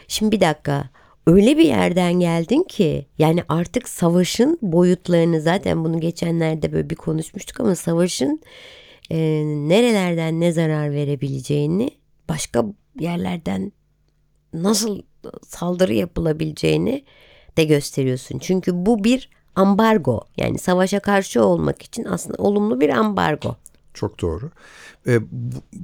Şimdi 0.09 0.33
bir 0.33 0.41
dakika. 0.41 0.91
Öyle 1.27 1.59
bir 1.59 1.65
yerden 1.65 2.13
geldin 2.13 2.63
ki 2.63 3.07
yani 3.19 3.43
artık 3.49 3.89
savaşın 3.89 4.59
boyutlarını 4.63 5.41
zaten 5.41 5.85
bunu 5.85 6.01
geçenlerde 6.01 6.73
böyle 6.73 6.91
bir 6.91 6.95
konuşmuştuk 6.95 7.61
ama 7.61 7.75
savaşın 7.75 8.41
e, 9.11 9.17
nerelerden 9.45 10.41
ne 10.41 10.53
zarar 10.53 10.93
verebileceğini 10.93 11.91
başka 12.29 12.65
yerlerden 13.01 13.73
nasıl 14.55 15.03
saldırı 15.47 15.95
yapılabileceğini 15.95 17.05
de 17.57 17.65
gösteriyorsun. 17.65 18.39
Çünkü 18.39 18.87
bu 18.87 19.05
bir 19.05 19.31
ambargo 19.57 20.21
yani 20.37 20.59
savaşa 20.59 21.01
karşı 21.01 21.45
olmak 21.45 21.83
için 21.83 22.05
aslında 22.05 22.43
olumlu 22.43 22.81
bir 22.81 22.89
ambargo. 22.89 23.57
Çok 23.95 24.21
doğru. 24.21 24.51
Ee, 25.07 25.21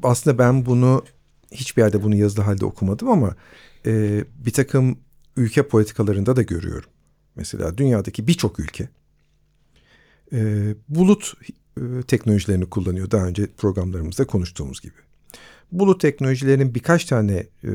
aslında 0.02 0.38
ben 0.38 0.66
bunu 0.66 1.04
hiçbir 1.50 1.82
yerde 1.82 2.02
bunu 2.02 2.14
yazılı 2.14 2.44
halde 2.44 2.64
okumadım 2.64 3.08
ama 3.08 3.36
e, 3.86 4.24
bir 4.46 4.52
takım 4.52 4.98
ülke 5.36 5.68
politikalarında 5.68 6.36
da 6.36 6.42
görüyorum. 6.42 6.90
Mesela 7.36 7.78
dünyadaki 7.78 8.26
birçok 8.26 8.60
ülke 8.60 8.88
e, 10.32 10.38
bulut 10.88 11.32
e, 11.76 12.02
teknolojilerini 12.02 12.70
kullanıyor. 12.70 13.10
Daha 13.10 13.26
önce 13.26 13.46
programlarımızda 13.46 14.26
konuştuğumuz 14.26 14.80
gibi 14.80 15.11
bulut 15.72 16.00
teknolojilerinin 16.00 16.74
birkaç 16.74 17.04
tane 17.04 17.46
e, 17.64 17.70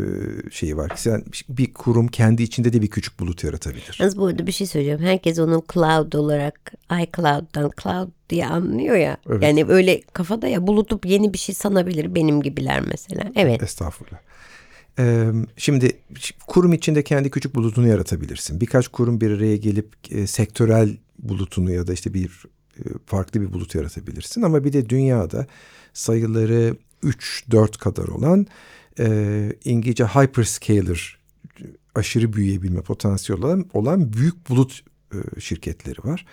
şeyi 0.52 0.78
var. 0.78 0.92
Sen 0.96 1.24
bir 1.50 1.74
kurum 1.74 2.08
kendi 2.08 2.44
içinde 2.44 2.74
de 2.74 2.82
bir 2.82 2.88
küçük 2.88 3.20
bulut 3.20 3.44
yaratabilir. 3.44 3.98
Yalnız 4.00 4.18
bu 4.18 4.26
arada 4.26 4.48
bir 4.48 4.52
şey 4.52 4.68
söyleyeceğim. 4.68 5.02
Herkes 5.02 5.40
onun 5.40 5.64
cloud 5.74 6.14
olarak 6.14 6.74
iCloud'dan 6.92 7.72
cloud 7.84 8.10
diye 8.30 8.48
anlıyor 8.48 8.96
ya. 8.96 9.18
Evet. 9.30 9.44
Yani 9.44 9.66
öyle 9.68 10.02
kafada 10.02 10.48
ya 10.48 10.68
bulutup 10.68 11.06
yeni 11.06 11.34
bir 11.34 11.38
şey 11.38 11.56
sanabilir 11.56 12.16
benim 12.16 12.42
gibiler 12.42 12.82
mesela. 12.82 13.32
Evet. 13.36 13.64
Estağfurullah. 13.64 14.20
Ee, 15.00 15.32
şimdi 15.58 15.92
kurum 16.48 16.74
içinde 16.74 17.04
kendi 17.04 17.30
küçük 17.32 17.56
bulutunu 17.56 17.88
yaratabilirsin. 17.88 18.62
Birkaç 18.62 18.88
kurum 18.88 19.22
bir 19.22 19.32
araya 19.32 19.58
gelip 19.58 19.94
e, 20.12 20.28
sektörel 20.28 20.98
bulutunu 21.20 21.72
ya 21.72 21.88
da 21.88 21.94
işte 21.94 22.14
bir 22.14 22.44
e, 22.78 22.82
farklı 23.06 23.42
bir 23.42 23.54
bulut 23.54 23.76
yaratabilirsin. 23.76 24.42
Ama 24.42 24.64
bir 24.64 24.74
de 24.74 24.90
dünyada 24.90 25.48
sayıları 25.94 26.76
3-4 27.04 27.78
kadar 27.78 28.08
olan 28.08 28.48
e, 29.00 29.54
İngilizce 29.64 30.06
hyperscaler 30.06 31.18
aşırı 31.96 32.34
büyüyebilme 32.34 32.82
potansiyeli 32.82 33.66
olan, 33.74 34.14
büyük 34.14 34.50
bulut 34.50 34.84
e, 35.14 35.40
şirketleri 35.40 36.04
var. 36.04 36.26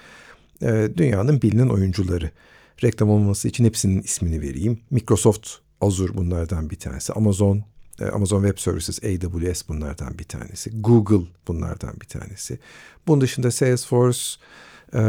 E, 0.63 0.89
dünyanın 0.97 1.43
bilinen 1.43 1.69
oyuncuları. 1.69 2.31
Reklam 2.83 3.11
olması 3.11 3.49
için 3.49 3.65
hepsinin 3.65 4.03
ismini 4.03 4.41
vereyim. 4.41 4.81
Microsoft 4.91 5.51
Azure 5.81 6.17
bunlardan 6.17 6.71
bir 6.71 6.77
tanesi. 6.77 7.13
Amazon 7.13 7.65
e, 8.01 8.05
Amazon 8.05 8.43
Web 8.43 8.59
Services 8.59 9.05
AWS 9.05 9.69
bunlardan 9.69 10.19
bir 10.19 10.25
tanesi. 10.25 10.71
Google 10.81 11.27
bunlardan 11.49 12.01
bir 12.01 12.07
tanesi. 12.07 12.59
Bunun 13.07 13.21
dışında 13.21 13.51
Salesforce, 13.51 14.21
e, 14.95 15.01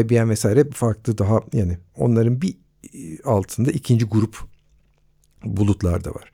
IBM 0.00 0.30
vesaire 0.30 0.70
farklı 0.70 1.18
daha 1.18 1.40
yani 1.52 1.78
onların 1.96 2.42
bir 2.42 2.56
e, 2.94 3.22
altında 3.22 3.70
ikinci 3.70 4.04
grup 4.04 4.53
bulutlar 5.44 6.04
da 6.04 6.10
var. 6.10 6.32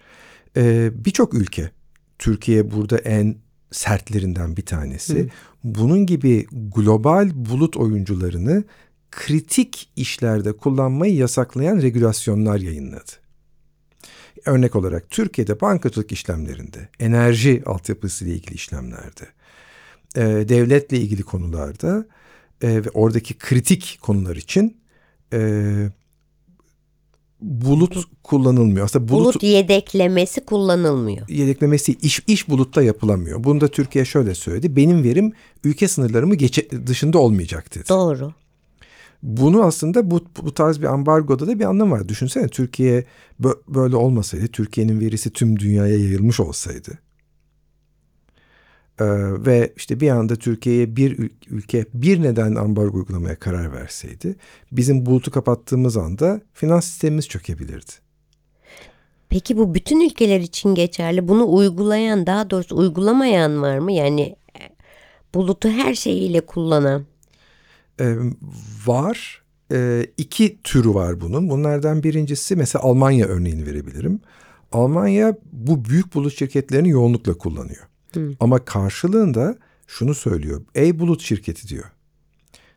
Ee, 0.57 0.91
Birçok 1.05 1.35
ülke, 1.35 1.71
Türkiye 2.19 2.71
burada 2.71 2.99
en 2.99 3.37
sertlerinden 3.71 4.57
bir 4.57 4.67
tanesi. 4.67 5.23
Hı. 5.23 5.29
Bunun 5.65 6.07
gibi 6.07 6.47
global 6.51 7.31
bulut 7.35 7.77
oyuncularını 7.77 8.65
kritik 9.11 9.91
işlerde 9.97 10.53
kullanmayı 10.53 11.15
yasaklayan 11.15 11.83
regülasyonlar 11.83 12.59
yayınladı. 12.59 13.11
Örnek 14.47 14.77
olarak 14.77 15.11
Türkiye'de 15.11 15.61
bankacılık 15.61 16.13
işlemlerinde, 16.13 16.89
enerji 17.01 17.63
altyapısı 17.67 18.25
ile 18.25 18.35
ilgili 18.35 18.55
işlemlerde, 18.55 19.27
e, 20.17 20.49
devletle 20.49 20.97
ilgili 21.01 21.23
konularda 21.23 22.07
e, 22.63 22.69
ve 22.69 22.91
oradaki 22.95 23.39
kritik 23.39 23.99
konular 24.01 24.37
için 24.37 24.77
e, 25.33 25.91
bulut 27.43 28.05
kullanılmıyor. 28.23 28.85
Aslında 28.85 29.09
bulut, 29.09 29.25
Bulut 29.35 29.43
yedeklemesi 29.43 30.41
kullanılmıyor. 30.41 31.29
yedeklemesi 31.29 31.93
iş, 32.03 32.23
iş 32.27 32.49
bulutta 32.49 32.83
yapılamıyor. 32.83 33.45
Bunu 33.45 33.61
da 33.61 33.69
Türkiye 33.69 34.05
şöyle 34.05 34.35
söyledi. 34.35 34.77
Benim 34.77 35.05
verim 35.05 35.33
ülke 35.65 35.89
sınırlarımı 35.89 36.35
geçe, 36.35 36.87
dışında 36.87 37.19
olmayacak 37.19 37.75
dedi. 37.75 37.89
Doğru. 37.89 38.33
Bunu 39.23 39.63
aslında 39.63 40.11
bu, 40.11 40.21
bu 40.43 40.55
tarz 40.55 40.81
bir 40.81 40.87
ambargoda 40.87 41.47
da 41.47 41.59
bir 41.59 41.65
anlam 41.65 41.91
var. 41.91 42.09
Düşünsene 42.09 42.49
Türkiye 42.49 43.05
bö- 43.43 43.59
böyle 43.69 43.97
olmasaydı, 43.97 44.49
Türkiye'nin 44.49 45.01
verisi 45.01 45.31
tüm 45.31 45.59
dünyaya 45.59 45.97
yayılmış 45.99 46.41
olsaydı. 46.41 46.99
Ee, 49.01 49.05
ve 49.47 49.73
işte 49.77 50.01
bir 50.01 50.11
anda 50.11 50.37
Türkiye'ye 50.37 50.97
bir 50.97 51.19
ül- 51.19 51.31
ülke 51.51 51.87
bir 51.95 52.23
neden 52.23 52.55
ambargo 52.55 52.99
uygulamaya 52.99 53.37
karar 53.39 53.73
verseydi, 53.73 54.37
bizim 54.73 55.07
bulutu 55.07 55.31
kapattığımız 55.31 55.97
anda 55.97 56.41
finans 56.55 56.85
sistemimiz 56.85 57.29
çökebilirdi. 57.29 57.93
Peki 59.29 59.57
bu 59.57 59.75
bütün 59.75 60.01
ülkeler 60.01 60.41
için 60.41 60.75
geçerli. 60.75 61.29
Bunu 61.29 61.55
uygulayan 61.55 62.27
daha 62.27 62.51
doğrusu 62.51 62.77
uygulamayan 62.77 63.63
var 63.63 63.79
mı? 63.79 63.93
Yani 63.93 64.21
e, 64.61 64.61
bulutu 65.35 65.69
her 65.69 65.95
şeyiyle 65.95 66.41
kullanan. 66.41 67.07
Ee, 68.01 68.17
var. 68.87 69.43
Ee, 69.73 70.07
iki 70.17 70.59
türü 70.63 70.95
var 70.95 71.21
bunun. 71.21 71.51
Bunlardan 71.51 72.03
birincisi 72.03 72.57
mesela 72.57 72.83
Almanya 72.85 73.27
örneğini 73.27 73.67
verebilirim. 73.67 74.21
Almanya 74.73 75.37
bu 75.53 75.85
büyük 75.85 76.15
bulut 76.15 76.39
şirketlerini 76.39 76.89
yoğunlukla 76.89 77.35
kullanıyor. 77.35 77.90
Ama 78.41 78.65
karşılığında 78.65 79.57
şunu 79.87 80.15
söylüyor. 80.15 80.63
Ey 80.75 80.99
bulut 80.99 81.23
şirketi 81.23 81.69
diyor. 81.69 81.85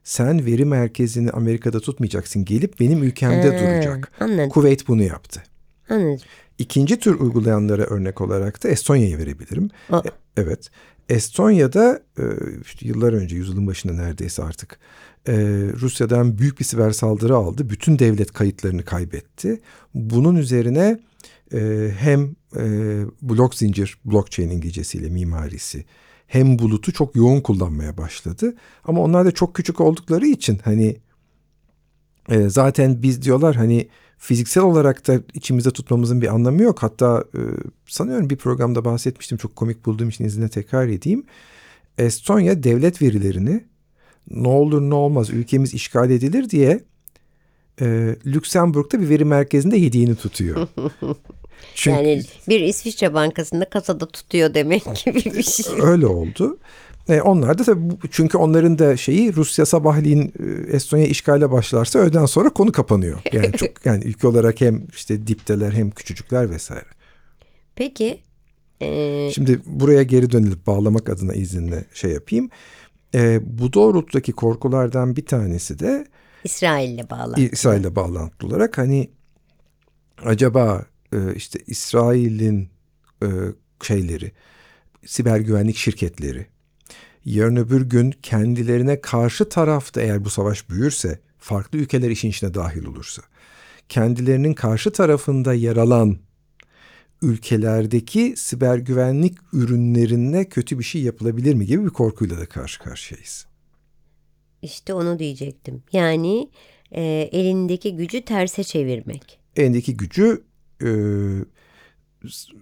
Sen 0.03 0.45
veri 0.45 0.65
merkezini 0.65 1.31
Amerika'da 1.31 1.79
tutmayacaksın. 1.79 2.45
Gelip 2.45 2.79
benim 2.79 3.03
ülkemde 3.03 3.47
Ha, 3.57 3.59
duracak. 3.63 4.11
anladım. 4.19 4.49
Kuveyt 4.49 4.87
bunu 4.87 5.03
yaptı. 5.03 5.43
Anladım. 5.89 6.19
İkinci 6.57 6.99
tür 6.99 7.19
uygulayanlara 7.19 7.83
örnek 7.83 8.21
olarak 8.21 8.63
da 8.63 8.67
Estonya'yı 8.69 9.17
verebilirim. 9.17 9.69
Aa. 9.89 9.97
E, 10.05 10.11
Evet. 10.37 10.69
Estonya'da 11.09 12.01
e, 12.19 12.23
işte 12.61 12.87
yıllar 12.87 13.13
önce 13.13 13.35
yüzyılın 13.35 13.67
başında 13.67 13.93
neredeyse 13.93 14.43
artık 14.43 14.79
e, 15.27 15.33
Rusya'dan 15.81 16.37
büyük 16.37 16.59
bir 16.59 16.65
siber 16.65 16.91
saldırı 16.91 17.35
aldı. 17.35 17.69
Bütün 17.69 17.99
devlet 17.99 18.31
kayıtlarını 18.33 18.85
kaybetti. 18.85 19.61
Bunun 19.93 20.35
üzerine 20.35 20.99
e, 21.53 21.91
hem 21.99 22.35
e, 22.57 22.65
blok 23.21 23.55
zincir, 23.55 23.97
blockchain 24.05 24.49
İngilizcesiyle 24.49 25.09
mimarisi 25.09 25.85
hem 26.27 26.59
bulutu 26.59 26.93
çok 26.93 27.15
yoğun 27.15 27.41
kullanmaya 27.41 27.97
başladı. 27.97 28.55
Ama 28.83 29.01
onlar 29.01 29.25
da 29.25 29.31
çok 29.31 29.55
küçük 29.55 29.81
oldukları 29.81 30.27
için 30.27 30.59
hani 30.63 30.97
e, 32.29 32.49
zaten 32.49 33.03
biz 33.03 33.21
diyorlar 33.21 33.55
hani 33.55 33.87
fiziksel 34.17 34.63
olarak 34.63 35.07
da 35.07 35.21
içimizde 35.33 35.71
tutmamızın 35.71 36.21
bir 36.21 36.33
anlamı 36.33 36.61
yok. 36.61 36.83
Hatta 36.83 37.23
e, 37.35 37.41
sanıyorum 37.87 38.29
bir 38.29 38.35
programda 38.35 38.85
bahsetmiştim 38.85 39.37
çok 39.37 39.55
komik 39.55 39.85
bulduğum 39.85 40.09
için 40.09 40.25
izninle 40.25 40.49
tekrar 40.49 40.87
edeyim. 40.87 41.23
Estonya 41.97 42.63
devlet 42.63 43.01
verilerini 43.01 43.63
ne 44.29 44.47
olur 44.47 44.81
ne 44.81 44.93
olmaz 44.93 45.29
ülkemiz 45.29 45.73
işgal 45.73 46.09
edilir 46.09 46.49
diye 46.49 46.83
e, 47.81 48.15
Lüksemburg'da 48.25 49.01
bir 49.01 49.09
veri 49.09 49.25
merkezinde 49.25 49.77
yediğini 49.77 50.15
tutuyor. 50.15 50.67
Çünkü 51.75 51.97
Yani 51.97 52.23
bir 52.49 52.59
İsviçre 52.59 53.13
bankasında 53.13 53.69
kasada 53.69 54.05
tutuyor 54.05 54.53
demek 54.53 54.83
gibi 55.05 55.25
bir 55.25 55.43
şey. 55.43 55.65
öyle 55.81 56.07
oldu. 56.07 56.57
E, 57.09 57.21
onlar 57.21 57.57
da 57.57 57.63
tabii 57.63 57.93
çünkü 58.11 58.37
onların 58.37 58.79
da 58.79 58.97
şeyi 58.97 59.35
Rusya 59.35 59.65
sabahleyin 59.65 60.33
e, 60.39 60.75
Estonya 60.75 61.05
işgale 61.05 61.51
başlarsa 61.51 61.99
öğleden 61.99 62.25
sonra 62.25 62.49
konu 62.49 62.71
kapanıyor. 62.71 63.21
Yani 63.33 63.51
çok 63.57 63.85
yani 63.85 64.03
ülke 64.03 64.27
olarak 64.27 64.61
hem 64.61 64.87
işte 64.93 65.27
dipteler 65.27 65.71
hem 65.71 65.91
küçücükler 65.91 66.49
vesaire. 66.49 66.85
Peki 67.75 68.19
e, 68.81 69.29
Şimdi 69.33 69.59
buraya 69.65 70.03
geri 70.03 70.31
dönülüp 70.31 70.67
bağlamak 70.67 71.09
adına 71.09 71.33
izinle 71.33 71.85
şey 71.93 72.11
yapayım. 72.11 72.49
E, 73.15 73.39
bu 73.59 73.73
doğrultudaki 73.73 74.31
korkulardan 74.31 75.15
bir 75.15 75.25
tanesi 75.25 75.79
de 75.79 76.05
İsrail'le 76.43 77.09
bağlı. 77.09 77.39
İsrail'le 77.39 77.95
bağlantılı 77.95 78.49
olarak 78.49 78.77
hani 78.77 79.09
acaba 80.25 80.85
e, 81.13 81.35
işte 81.35 81.59
İsrail'in 81.67 82.69
e, 83.23 83.27
şeyleri, 83.83 84.31
siber 85.05 85.39
güvenlik 85.39 85.77
şirketleri 85.77 86.47
yarın 87.25 87.55
öbür 87.55 87.81
gün 87.81 88.11
kendilerine 88.11 89.01
karşı 89.01 89.49
tarafta 89.49 90.01
eğer 90.01 90.25
bu 90.25 90.29
savaş 90.29 90.69
büyürse, 90.69 91.19
farklı 91.39 91.77
ülkeler 91.77 92.09
işin 92.09 92.29
içine 92.29 92.53
dahil 92.53 92.85
olursa, 92.85 93.21
kendilerinin 93.89 94.53
karşı 94.53 94.91
tarafında 94.91 95.53
yer 95.53 95.77
alan 95.77 96.17
ülkelerdeki 97.21 98.33
siber 98.37 98.77
güvenlik 98.77 99.37
ürünlerine 99.53 100.49
kötü 100.49 100.79
bir 100.79 100.83
şey 100.83 101.01
yapılabilir 101.01 101.53
mi 101.53 101.65
gibi 101.65 101.85
bir 101.85 101.89
korkuyla 101.89 102.37
da 102.37 102.45
karşı 102.45 102.79
karşıyayız. 102.79 103.45
İşte 104.61 104.93
onu 104.93 105.19
diyecektim. 105.19 105.83
Yani 105.91 106.49
e, 106.91 107.29
elindeki 107.31 107.95
gücü 107.95 108.21
terse 108.21 108.63
çevirmek. 108.63 109.39
elindeki 109.55 109.97
gücü 109.97 110.43
e, 110.83 110.89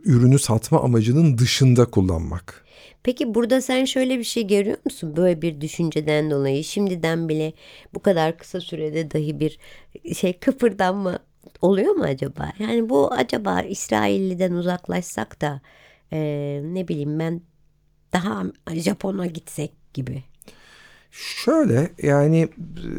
ürünü 0.06 0.40
satma 0.40 0.82
amacının 0.82 1.38
dışında 1.38 1.86
kullanmak. 1.86 2.66
Peki 3.04 3.36
burada 3.36 3.62
sen 3.62 3.86
şöyle 3.86 4.20
bir 4.20 4.24
şey 4.24 4.48
görüyor 4.48 4.78
musun? 4.86 5.16
Böyle 5.16 5.42
bir 5.42 5.62
düşünceden 5.62 6.32
dolayı 6.32 6.64
şimdiden 6.64 7.30
bile 7.30 7.54
bu 7.94 8.00
kadar 8.00 8.38
kısa 8.38 8.62
sürede 8.62 9.12
dahi 9.12 9.40
bir 9.40 9.60
şey 10.16 10.34
kıpırdanma 10.34 11.20
oluyor 11.62 11.96
mu 11.96 12.04
acaba? 12.04 12.52
Yani 12.60 12.90
bu 12.90 13.12
acaba 13.14 13.62
İsrailli'den 13.62 14.52
uzaklaşsak 14.52 15.42
da 15.42 15.62
e, 16.14 16.20
ne 16.64 16.88
bileyim 16.88 17.20
ben 17.20 17.42
daha 18.14 18.44
Japon'a 18.74 19.26
gitsek 19.26 19.72
gibi. 19.94 20.24
Şöyle 21.12 21.91
yani 22.04 22.41
e, 22.41 22.89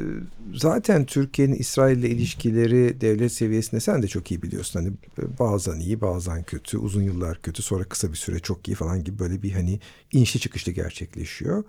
zaten 0.54 1.06
Türkiye'nin 1.06 1.54
İsrail'le 1.54 2.04
ilişkileri 2.04 3.00
devlet 3.00 3.32
seviyesinde 3.32 3.80
sen 3.80 4.02
de 4.02 4.08
çok 4.08 4.30
iyi 4.30 4.42
biliyorsun. 4.42 4.80
Hani 4.80 4.92
bazen 5.38 5.80
iyi 5.80 6.00
bazen 6.00 6.42
kötü 6.42 6.78
uzun 6.78 7.02
yıllar 7.02 7.42
kötü 7.42 7.62
sonra 7.62 7.84
kısa 7.84 8.10
bir 8.12 8.16
süre 8.16 8.38
çok 8.38 8.68
iyi 8.68 8.74
falan 8.74 9.04
gibi 9.04 9.18
böyle 9.18 9.42
bir 9.42 9.52
hani 9.52 9.80
inişli 10.12 10.40
çıkışlı 10.40 10.72
gerçekleşiyor. 10.72 11.64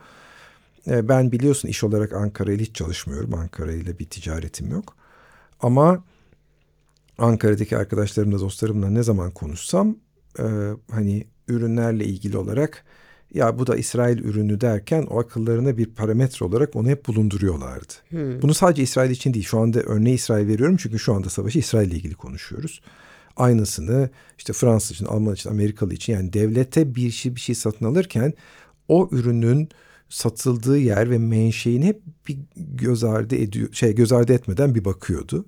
E, 0.88 1.10
Ben 1.10 1.32
biliyorsun 1.32 1.69
iş 1.69 1.84
olarak 1.84 2.13
Ankara 2.13 2.51
ile 2.53 2.63
hiç 2.63 2.75
çalışmıyorum. 2.75 3.34
Ankara 3.34 3.71
ile 3.71 3.99
bir 3.99 4.06
ticaretim 4.06 4.71
yok. 4.71 4.95
Ama 5.60 6.03
Ankara'daki 7.17 7.77
arkadaşlarımla 7.77 8.39
dostlarımla 8.39 8.89
ne 8.89 9.03
zaman 9.03 9.32
konuşsam 9.32 9.97
e, 10.39 10.43
hani 10.91 11.27
ürünlerle 11.47 12.06
ilgili 12.06 12.38
olarak 12.38 12.86
ya 13.34 13.60
bu 13.60 13.67
da 13.67 13.76
İsrail 13.76 14.19
ürünü 14.19 14.62
derken 14.62 15.08
o 15.10 15.19
akıllarına 15.19 15.78
bir 15.78 15.86
parametre 15.86 16.46
olarak 16.46 16.76
onu 16.76 16.88
hep 16.88 17.08
bulunduruyorlardı. 17.08 17.93
Bunu 18.41 18.54
sadece 18.54 18.84
İsrail 18.84 19.12
için 19.12 19.34
değil 19.34 19.46
şu 19.46 19.60
anda 19.60 19.80
örneği 19.80 20.15
İsrail 20.15 20.48
veriyorum 20.48 20.78
çünkü 20.78 21.00
şu 21.00 21.13
anda 21.13 21.30
savaşı 21.30 21.60
İsrail 21.60 21.88
ile 21.88 21.96
ilgili 21.96 22.15
konuşuyoruz. 22.15 22.82
Aynısını 23.38 24.10
işte 24.38 24.54
Fransız 24.54 24.91
için, 24.91 25.06
Alman 25.06 25.34
için, 25.34 25.50
Amerikalı 25.50 25.93
için 25.93 26.13
yani 26.13 26.34
devlete 26.34 26.96
bir 26.96 27.12
şey 27.12 27.36
bir 27.36 27.39
şey 27.39 27.56
satın 27.56 27.86
alırken 27.86 28.34
o 28.88 29.10
ürünün 29.12 29.69
satıldığı 30.10 30.78
yer 30.78 31.10
ve 31.10 31.17
menşeini 31.17 31.86
hep 31.86 32.02
bir 32.28 32.38
göz 32.58 33.04
ardı 33.04 33.36
ediyor 33.36 33.74
şey 33.74 33.96
göz 33.96 34.12
ardı 34.12 34.34
etmeden 34.34 34.76
bir 34.76 34.86
bakıyordu. 34.86 35.46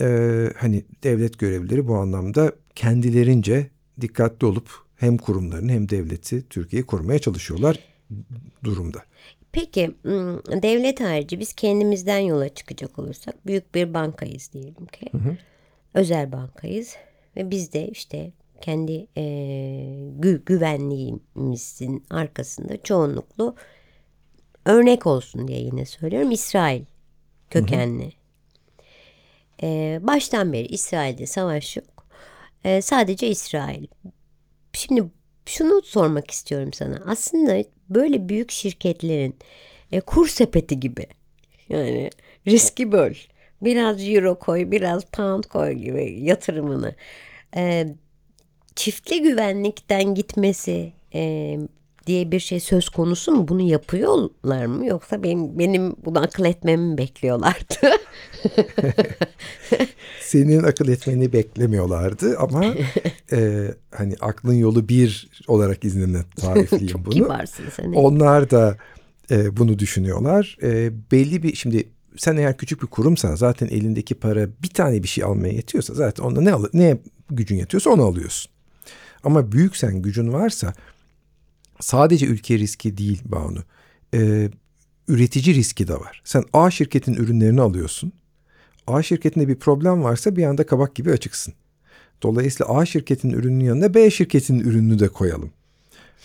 Ee, 0.00 0.52
hani 0.56 0.84
devlet 1.02 1.38
görevlileri 1.38 1.88
bu 1.88 1.96
anlamda 1.96 2.52
kendilerince 2.74 3.70
dikkatli 4.00 4.46
olup 4.46 4.85
hem 4.96 5.16
kurumlarını 5.18 5.72
hem 5.72 5.88
devleti 5.88 6.48
Türkiye'yi 6.48 6.86
korumaya 6.86 7.18
çalışıyorlar 7.18 7.78
durumda. 8.64 9.02
Peki 9.52 9.94
devlet 10.62 11.00
harici 11.00 11.40
biz 11.40 11.52
kendimizden 11.52 12.18
yola 12.18 12.48
çıkacak 12.48 12.98
olursak 12.98 13.46
büyük 13.46 13.74
bir 13.74 13.94
bankayız 13.94 14.50
diyelim 14.52 14.86
ki. 14.86 15.06
Özel 15.94 16.32
bankayız 16.32 16.96
ve 17.36 17.50
biz 17.50 17.72
de 17.72 17.88
işte 17.88 18.30
kendi 18.60 19.06
e, 19.16 19.22
gü- 20.20 20.44
güvenliğimizin 20.46 22.04
arkasında 22.10 22.82
çoğunluklu 22.82 23.56
örnek 24.64 25.06
olsun 25.06 25.48
diye 25.48 25.60
yine 25.60 25.86
söylüyorum 25.86 26.30
İsrail 26.30 26.82
kökenli. 27.50 28.12
E, 29.62 29.98
baştan 30.02 30.52
beri 30.52 30.66
İsrail'de 30.66 31.26
savaş 31.26 31.76
yok. 31.76 32.06
E, 32.64 32.82
sadece 32.82 33.28
İsrail. 33.28 33.86
Şimdi 34.76 35.04
şunu 35.46 35.82
sormak 35.82 36.30
istiyorum 36.30 36.72
sana. 36.72 37.02
Aslında 37.06 37.64
böyle 37.90 38.28
büyük 38.28 38.50
şirketlerin 38.50 39.36
e, 39.92 40.00
kur 40.00 40.28
sepeti 40.28 40.80
gibi 40.80 41.06
yani 41.68 42.10
riski 42.46 42.92
böl. 42.92 43.14
Biraz 43.62 44.08
euro 44.08 44.38
koy, 44.38 44.70
biraz 44.70 45.04
pound 45.04 45.44
koy 45.44 45.72
gibi 45.72 46.18
yatırımını. 46.22 46.94
e, 47.56 47.86
çiftli 48.76 49.22
güvenlikten 49.22 50.14
gitmesi 50.14 50.92
e, 51.14 51.58
diye 52.06 52.32
bir 52.32 52.40
şey 52.40 52.60
söz 52.60 52.88
konusu 52.88 53.32
mu? 53.32 53.48
Bunu 53.48 53.62
yapıyorlar 53.62 54.66
mı? 54.66 54.86
Yoksa 54.86 55.22
benim, 55.22 55.58
benim 55.58 55.96
bunu 56.04 56.18
akıl 56.20 56.44
etmemi 56.44 56.98
bekliyorlardı. 56.98 57.76
Senin 60.26 60.62
akıl 60.62 60.88
etmeni 60.88 61.32
beklemiyorlardı 61.32 62.38
ama 62.38 62.64
e, 63.32 63.70
hani 63.94 64.14
aklın 64.20 64.54
yolu 64.54 64.88
bir 64.88 65.30
olarak 65.46 65.84
iznine 65.84 66.22
tarifleyeyim 66.36 66.92
Çok 66.92 67.06
bunu. 67.06 67.14
kibarsın 67.14 67.64
sen. 67.76 67.92
Onlar 67.92 68.50
da 68.50 68.76
e, 69.30 69.56
bunu 69.56 69.78
düşünüyorlar. 69.78 70.58
E, 70.62 70.92
belli 71.12 71.42
bir 71.42 71.54
şimdi 71.56 71.88
sen 72.16 72.36
eğer 72.36 72.56
küçük 72.56 72.82
bir 72.82 72.86
kurumsan 72.86 73.34
zaten 73.34 73.66
elindeki 73.66 74.14
para 74.14 74.48
bir 74.62 74.68
tane 74.68 75.02
bir 75.02 75.08
şey 75.08 75.24
almaya 75.24 75.52
yetiyorsa 75.52 75.94
zaten 75.94 76.24
onda 76.24 76.40
ne 76.40 76.52
al 76.52 76.64
ne 76.72 76.98
gücün 77.30 77.56
yetiyorsa 77.56 77.90
onu 77.90 78.02
alıyorsun. 78.02 78.52
Ama 79.24 79.52
büyüksen 79.52 80.02
gücün 80.02 80.32
varsa 80.32 80.74
sadece 81.80 82.26
ülke 82.26 82.58
riski 82.58 82.96
değil 82.96 83.22
Banu. 83.24 83.58
E, 84.14 84.50
üretici 85.08 85.54
riski 85.54 85.88
de 85.88 85.94
var. 85.94 86.22
Sen 86.24 86.44
A 86.52 86.70
şirketin 86.70 87.14
ürünlerini 87.14 87.60
alıyorsun. 87.60 88.12
A 88.86 89.02
şirketinde 89.02 89.48
bir 89.48 89.54
problem 89.56 90.02
varsa 90.02 90.36
bir 90.36 90.44
anda 90.44 90.66
kabak 90.66 90.94
gibi 90.94 91.10
açıksın. 91.10 91.54
Dolayısıyla 92.22 92.74
A 92.74 92.86
şirketin 92.86 93.30
ürününün 93.30 93.64
yanına 93.64 93.94
B 93.94 94.10
şirketin 94.10 94.60
ürününü 94.60 94.98
de 94.98 95.08
koyalım. 95.08 95.50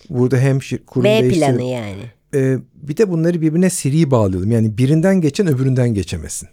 Burada 0.09 0.37
hem 0.37 0.57
şir- 0.57 0.85
kurum 0.85 1.03
B 1.03 1.29
planı 1.29 1.63
yani. 1.63 2.03
Ee, 2.35 2.57
bir 2.75 2.97
de 2.97 3.09
bunları 3.09 3.41
birbirine 3.41 3.69
seri 3.69 4.11
bağlayalım. 4.11 4.51
Yani 4.51 4.77
birinden 4.77 5.21
geçen 5.21 5.47
öbüründen 5.47 5.93
geçemesin. 5.93 6.49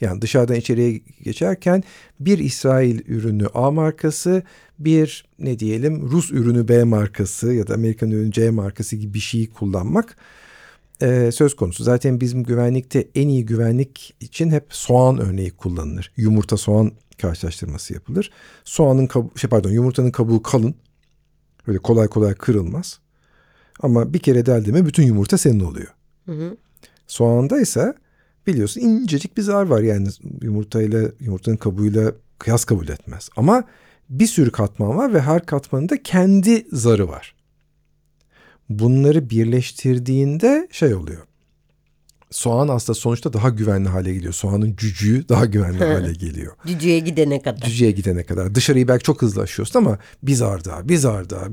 Yani 0.00 0.22
dışarıdan 0.22 0.56
içeriye 0.56 1.00
geçerken 1.24 1.82
bir 2.20 2.38
İsrail 2.38 3.00
ürünü 3.08 3.46
A 3.54 3.70
markası, 3.70 4.42
bir 4.78 5.24
ne 5.38 5.58
diyelim 5.58 6.10
Rus 6.10 6.32
ürünü 6.32 6.68
B 6.68 6.84
markası 6.84 7.52
ya 7.52 7.66
da 7.66 7.74
Amerikan 7.74 8.10
ürünü 8.10 8.32
C 8.32 8.50
markası 8.50 8.96
gibi 8.96 9.14
bir 9.14 9.18
şeyi 9.18 9.50
kullanmak 9.50 10.16
e, 11.02 11.32
söz 11.32 11.56
konusu. 11.56 11.84
Zaten 11.84 12.20
bizim 12.20 12.42
güvenlikte 12.42 13.08
en 13.14 13.28
iyi 13.28 13.46
güvenlik 13.46 14.14
için 14.20 14.50
hep 14.50 14.64
soğan 14.68 15.18
örneği 15.18 15.50
kullanılır. 15.50 16.12
Yumurta 16.16 16.56
soğan 16.56 16.92
karşılaştırması 17.18 17.94
yapılır. 17.94 18.30
Soğanın 18.64 19.06
kabuğu, 19.06 19.38
şey 19.38 19.50
pardon 19.50 19.70
yumurtanın 19.70 20.10
kabuğu 20.10 20.42
kalın. 20.42 20.74
Öyle 21.66 21.78
kolay 21.78 22.08
kolay 22.08 22.34
kırılmaz. 22.34 22.98
Ama 23.80 24.12
bir 24.14 24.18
kere 24.18 24.46
deldi 24.46 24.72
mi 24.72 24.86
bütün 24.86 25.02
yumurta 25.02 25.38
senin 25.38 25.60
oluyor. 25.60 25.88
Hı 26.26 26.32
hı. 26.32 26.56
Soğanda 27.06 27.60
ise 27.60 27.94
biliyorsun 28.46 28.80
incecik 28.80 29.36
bir 29.36 29.42
zar 29.42 29.66
var 29.66 29.80
yani 29.80 30.08
yumurtayla 30.42 31.10
yumurtanın 31.20 31.56
kabuğuyla 31.56 32.12
kıyas 32.38 32.64
kabul 32.64 32.88
etmez. 32.88 33.28
Ama 33.36 33.64
bir 34.08 34.26
sürü 34.26 34.50
katman 34.50 34.96
var 34.96 35.14
ve 35.14 35.20
her 35.20 35.46
katmanın 35.46 35.88
da 35.88 36.02
kendi 36.02 36.66
zarı 36.72 37.08
var. 37.08 37.35
Bunları 38.68 39.30
birleştirdiğinde 39.30 40.68
şey 40.70 40.94
oluyor. 40.94 41.22
Soğan 42.30 42.68
aslında 42.68 42.98
sonuçta 42.98 43.32
daha 43.32 43.48
güvenli 43.48 43.88
hale 43.88 44.14
geliyor. 44.14 44.32
Soğanın 44.32 44.76
cücüğü 44.76 45.28
daha 45.28 45.46
güvenli 45.46 45.84
hale 45.84 46.12
geliyor. 46.12 46.52
Cücüye 46.66 46.98
gidene 46.98 47.42
kadar. 47.42 47.60
Cücüğe 47.60 47.90
gidene 47.90 48.24
kadar. 48.24 48.54
Dışarıyı 48.54 48.88
belki 48.88 49.04
çok 49.04 49.22
hızlı 49.22 49.42
aşıyorsun 49.42 49.78
ama 49.78 49.98
bir 50.22 50.34
zar 50.34 50.64
daha, 50.64 50.88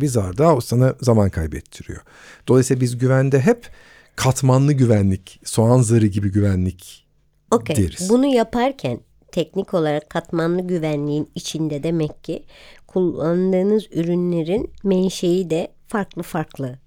bir 0.01 0.07
zar 0.07 0.37
daha 0.37 0.55
o 0.55 0.61
sana 0.61 0.95
zaman 1.01 1.29
kaybettiriyor. 1.29 2.01
Dolayısıyla 2.47 2.81
biz 2.81 2.97
güvende 2.97 3.39
hep 3.39 3.69
katmanlı 4.15 4.73
güvenlik, 4.73 5.39
soğan 5.43 5.81
zarı 5.81 6.07
gibi 6.07 6.31
güvenlik 6.31 7.05
Okey. 7.51 7.75
deriz. 7.75 8.09
Bunu 8.09 8.25
yaparken 8.25 8.99
teknik 9.31 9.73
olarak 9.73 10.09
katmanlı 10.09 10.61
güvenliğin 10.61 11.29
içinde 11.35 11.83
demek 11.83 12.23
ki 12.23 12.43
kullandığınız 12.87 13.83
ürünlerin 13.91 14.71
menşei 14.83 15.49
de 15.49 15.71
farklı 15.87 16.23
farklı 16.23 16.82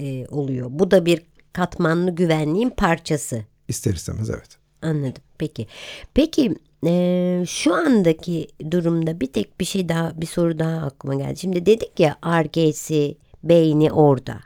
e, 0.00 0.26
oluyor. 0.26 0.66
Bu 0.70 0.90
da 0.90 1.06
bir 1.06 1.22
katmanlı 1.52 2.10
güvenliğin 2.10 2.70
parçası. 2.70 3.44
İster 3.68 3.94
istemez 3.94 4.30
evet. 4.30 4.58
Anladım. 4.82 5.22
Peki. 5.38 5.66
Peki 6.14 6.54
e, 6.86 7.44
şu 7.46 7.74
andaki 7.74 8.48
durumda 8.70 9.20
bir 9.20 9.26
tek 9.26 9.60
bir 9.60 9.64
şey 9.64 9.88
daha 9.88 10.20
bir 10.20 10.26
soru 10.26 10.58
daha 10.58 10.86
aklıma 10.86 11.14
geldi. 11.14 11.38
Şimdi 11.38 11.66
dedik 11.66 12.00
ya 12.00 12.16
argesi 12.22 13.16
beyni 13.42 13.92
orada. 13.92 14.40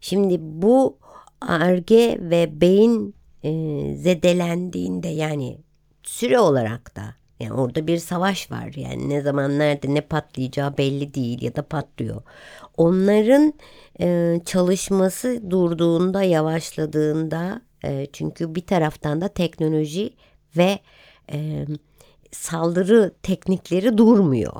Şimdi 0.00 0.36
bu 0.40 0.98
arge 1.40 2.18
ve 2.20 2.60
beyin 2.60 3.14
e, 3.42 3.50
zedelendiğinde 3.96 5.08
yani 5.08 5.58
süre 6.02 6.38
olarak 6.38 6.96
da 6.96 7.14
yani 7.40 7.52
orada 7.52 7.86
bir 7.86 7.98
savaş 7.98 8.50
var. 8.50 8.72
Yani 8.76 9.08
ne 9.08 9.20
zaman 9.20 9.58
nerede 9.58 9.94
ne 9.94 10.00
patlayacağı 10.00 10.78
belli 10.78 11.14
değil 11.14 11.42
ya 11.42 11.56
da 11.56 11.62
patlıyor. 11.62 12.22
Onların 12.76 13.54
e, 14.00 14.40
çalışması 14.44 15.50
durduğunda, 15.50 16.22
yavaşladığında 16.22 17.62
e, 17.84 18.06
çünkü 18.12 18.54
bir 18.54 18.66
taraftan 18.66 19.20
da 19.20 19.28
teknoloji 19.28 20.14
ve 20.56 20.78
e, 21.32 21.66
saldırı 22.32 23.12
teknikleri 23.22 23.98
durmuyor. 23.98 24.52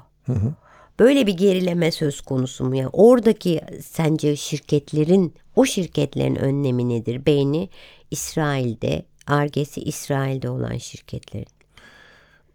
Böyle 0.98 1.26
bir 1.26 1.37
gerileme 1.37 1.90
söz 1.90 2.20
konusu 2.20 2.64
mu? 2.64 2.76
Yani 2.76 2.88
oradaki 2.92 3.61
sence 3.83 4.37
şirketlerin, 4.37 5.35
o 5.57 5.64
şirketlerin 5.64 6.37
önlemi 6.37 6.88
nedir? 6.88 7.26
Beyni 7.26 7.68
İsrail'de, 8.11 9.03
argesi 9.26 9.81
İsrail'de 9.81 10.50
olan 10.50 10.76
şirketlerin. 10.76 11.46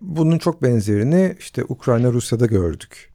Bunun 0.01 0.37
çok 0.37 0.63
benzerini 0.63 1.35
işte 1.39 1.63
Ukrayna 1.69 2.13
Rusya'da 2.13 2.45
gördük. 2.45 3.13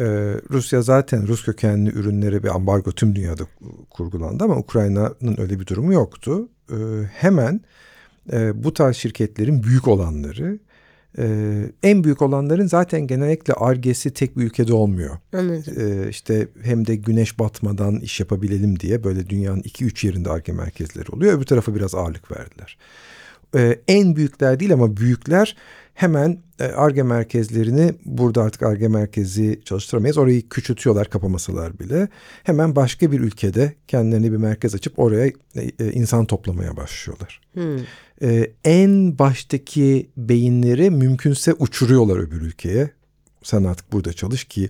Ee, 0.00 0.34
Rusya 0.50 0.82
zaten 0.82 1.28
Rus 1.28 1.44
kökenli 1.44 1.90
ürünlere 1.90 2.42
bir 2.42 2.48
ambargo 2.48 2.92
tüm 2.92 3.14
dünyada 3.14 3.42
kurgulandı 3.90 4.44
ama 4.44 4.56
Ukrayna'nın 4.56 5.40
öyle 5.40 5.60
bir 5.60 5.66
durumu 5.66 5.92
yoktu. 5.92 6.48
Ee, 6.70 6.74
hemen 7.12 7.60
e, 8.32 8.64
bu 8.64 8.74
tarz 8.74 8.96
şirketlerin 8.96 9.62
büyük 9.62 9.88
olanları 9.88 10.58
e, 11.18 11.54
en 11.82 12.04
büyük 12.04 12.22
olanların 12.22 12.66
zaten 12.66 13.06
genellikle 13.06 13.54
argesi 13.54 14.10
tek 14.10 14.38
bir 14.38 14.44
ülkede 14.44 14.72
olmuyor. 14.72 15.18
Anladım. 15.32 15.74
Ee, 15.76 16.08
işte 16.08 16.48
hem 16.62 16.86
de 16.86 16.96
güneş 16.96 17.38
batmadan 17.38 18.00
iş 18.00 18.20
yapabilelim 18.20 18.80
diye 18.80 19.04
böyle 19.04 19.28
dünyanın 19.28 19.60
2-3 19.60 20.06
yerinde 20.06 20.30
arge 20.30 20.52
merkezleri 20.52 21.10
oluyor. 21.12 21.32
Öbür 21.32 21.44
tarafa 21.44 21.74
biraz 21.74 21.94
ağırlık 21.94 22.30
verdiler. 22.30 22.78
Ee, 23.56 23.80
en 23.88 24.16
büyükler 24.16 24.60
değil 24.60 24.72
ama 24.72 24.96
büyükler 24.96 25.56
hemen 26.00 26.38
e, 26.60 26.64
arge 26.64 27.02
merkezlerini 27.02 27.94
burada 28.04 28.42
artık 28.42 28.62
arge 28.62 28.88
merkezi 28.88 29.60
çalıştıramayız. 29.64 30.18
Orayı 30.18 30.48
küçültüyorlar 30.48 31.10
kapamasalar 31.10 31.78
bile. 31.78 32.08
Hemen 32.42 32.76
başka 32.76 33.12
bir 33.12 33.20
ülkede 33.20 33.74
kendilerine 33.88 34.32
bir 34.32 34.36
merkez 34.36 34.74
açıp 34.74 34.98
oraya 34.98 35.26
e, 35.26 35.32
e, 35.78 35.92
insan 35.92 36.26
toplamaya 36.26 36.76
başlıyorlar. 36.76 37.40
Hmm. 37.52 37.78
En 38.64 39.18
baştaki 39.18 40.10
beyinleri 40.16 40.90
mümkünse 40.90 41.52
uçuruyorlar 41.52 42.18
öbür 42.18 42.40
ülkeye. 42.40 42.90
Sen 43.42 43.64
artık 43.64 43.92
burada 43.92 44.12
çalış 44.12 44.44
ki 44.44 44.68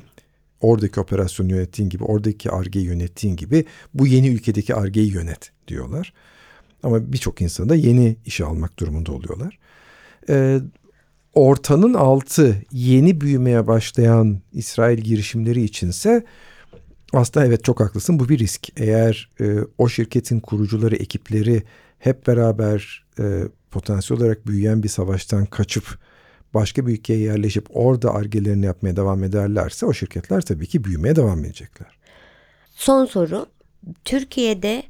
oradaki 0.61 1.01
operasyonu 1.01 1.51
yönettiğin 1.51 1.89
gibi, 1.89 2.05
oradaki 2.05 2.51
argeyi 2.51 2.85
yönettiğin 2.85 3.37
gibi 3.37 3.65
bu 3.95 4.07
yeni 4.07 4.29
ülkedeki 4.29 4.75
argeyi 4.75 5.13
yönet 5.13 5.53
diyorlar. 5.69 6.13
Ama 6.83 7.13
birçok 7.13 7.41
insanı 7.41 7.69
da 7.69 7.75
yeni 7.75 8.17
işe 8.27 8.45
almak 8.45 8.79
durumunda 8.79 9.13
oluyorlar. 9.13 9.59
Ee, 10.29 10.61
ortanın 11.35 11.95
altı 11.95 12.57
yeni 12.73 13.21
büyümeye 13.21 13.67
başlayan 13.67 14.41
İsrail 14.53 14.99
girişimleri 14.99 15.63
içinse 15.63 16.25
aslında 17.13 17.47
evet 17.47 17.65
çok 17.65 17.81
haklısın 17.81 18.19
bu 18.19 18.29
bir 18.29 18.39
risk. 18.39 18.81
Eğer 18.81 19.31
e, 19.41 19.57
o 19.79 19.89
şirketin 19.89 20.41
kurucuları, 20.41 20.97
ekipleri 20.97 21.63
hep 21.99 22.27
beraber 22.27 23.05
e, 23.19 23.43
potansiyel 23.71 24.23
olarak 24.23 24.47
büyüyen 24.47 24.83
bir 24.83 24.89
savaştan 24.89 25.47
kaçıp 25.47 25.99
başka 26.55 26.87
bir 26.87 26.93
ülkeye 26.93 27.19
yerleşip 27.19 27.67
orada 27.71 28.15
argelerini 28.15 28.67
yapmaya 28.67 28.97
devam 28.97 29.25
ederlerse 29.25 29.87
o 29.87 29.93
şirketler 29.93 30.41
tabii 30.41 30.67
ki 30.67 30.85
büyümeye 30.85 31.17
devam 31.17 31.45
edecekler. 31.45 31.99
Son 32.75 33.05
soru. 33.05 33.47
Türkiye'de 34.05 34.83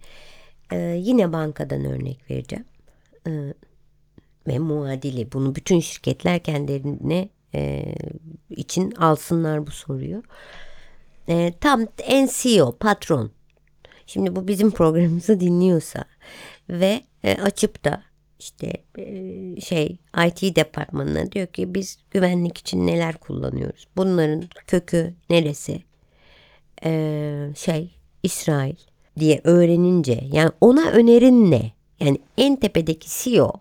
e, 0.72 0.78
yine 0.78 1.32
bankadan 1.32 1.84
örnek 1.84 2.30
vereceğim. 2.30 2.64
E, 3.26 3.30
ve 4.46 4.58
muadili. 4.58 5.32
Bunu 5.32 5.54
bütün 5.54 5.80
şirketler 5.80 6.42
kendilerine 6.42 7.28
e, 7.54 7.94
için 8.50 8.90
alsınlar 8.90 9.66
bu 9.66 9.70
soruyu. 9.70 10.22
E, 11.28 11.52
tam 11.60 11.86
en 12.02 12.28
CEO, 12.32 12.72
patron. 12.72 13.30
Şimdi 14.06 14.36
bu 14.36 14.48
bizim 14.48 14.70
programımızı 14.70 15.40
dinliyorsa 15.40 16.04
ve 16.70 17.00
e, 17.24 17.34
açıp 17.34 17.84
da 17.84 18.02
işte 18.38 18.72
e, 18.98 19.60
şey 19.60 19.98
IT 20.26 20.56
departmanına 20.56 21.32
diyor 21.32 21.46
ki 21.46 21.74
biz 21.74 21.98
güvenlik 22.10 22.58
için 22.58 22.86
neler 22.86 23.16
kullanıyoruz? 23.16 23.88
Bunların 23.96 24.44
kökü 24.66 25.14
neresi? 25.30 25.82
E, 26.84 27.52
şey 27.56 27.90
İsrail 28.22 28.76
diye 29.18 29.40
öğrenince 29.44 30.24
yani 30.32 30.50
ona 30.60 30.90
önerin 30.90 31.50
ne? 31.50 31.72
Yani 32.00 32.18
en 32.38 32.56
tepedeki 32.56 33.08
CEO 33.10 33.52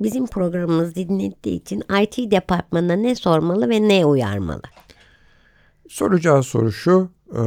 bizim 0.00 0.26
programımızı 0.26 0.94
dinlediği 0.94 1.60
için 1.60 1.82
IT 2.02 2.30
departmanına 2.30 2.92
ne 2.92 3.14
sormalı 3.14 3.68
ve 3.68 3.88
ne 3.88 4.06
uyarmalı? 4.06 4.62
Soracağı 5.88 6.42
soru 6.42 6.72
şu, 6.72 7.10
e, 7.32 7.42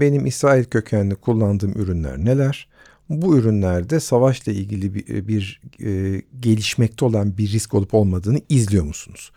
benim 0.00 0.26
İsrail 0.26 0.64
kökenli 0.64 1.14
kullandığım 1.14 1.72
ürünler 1.72 2.18
neler? 2.18 2.68
Bu 3.08 3.36
ürünlerde 3.36 4.00
savaşla 4.00 4.52
ilgili 4.52 4.94
bir, 4.94 5.28
bir 5.28 5.60
e, 5.84 6.22
gelişmekte 6.40 7.04
olan 7.04 7.38
bir 7.38 7.52
risk 7.52 7.74
olup 7.74 7.94
olmadığını 7.94 8.40
izliyor 8.48 8.84
musunuz? 8.84 9.32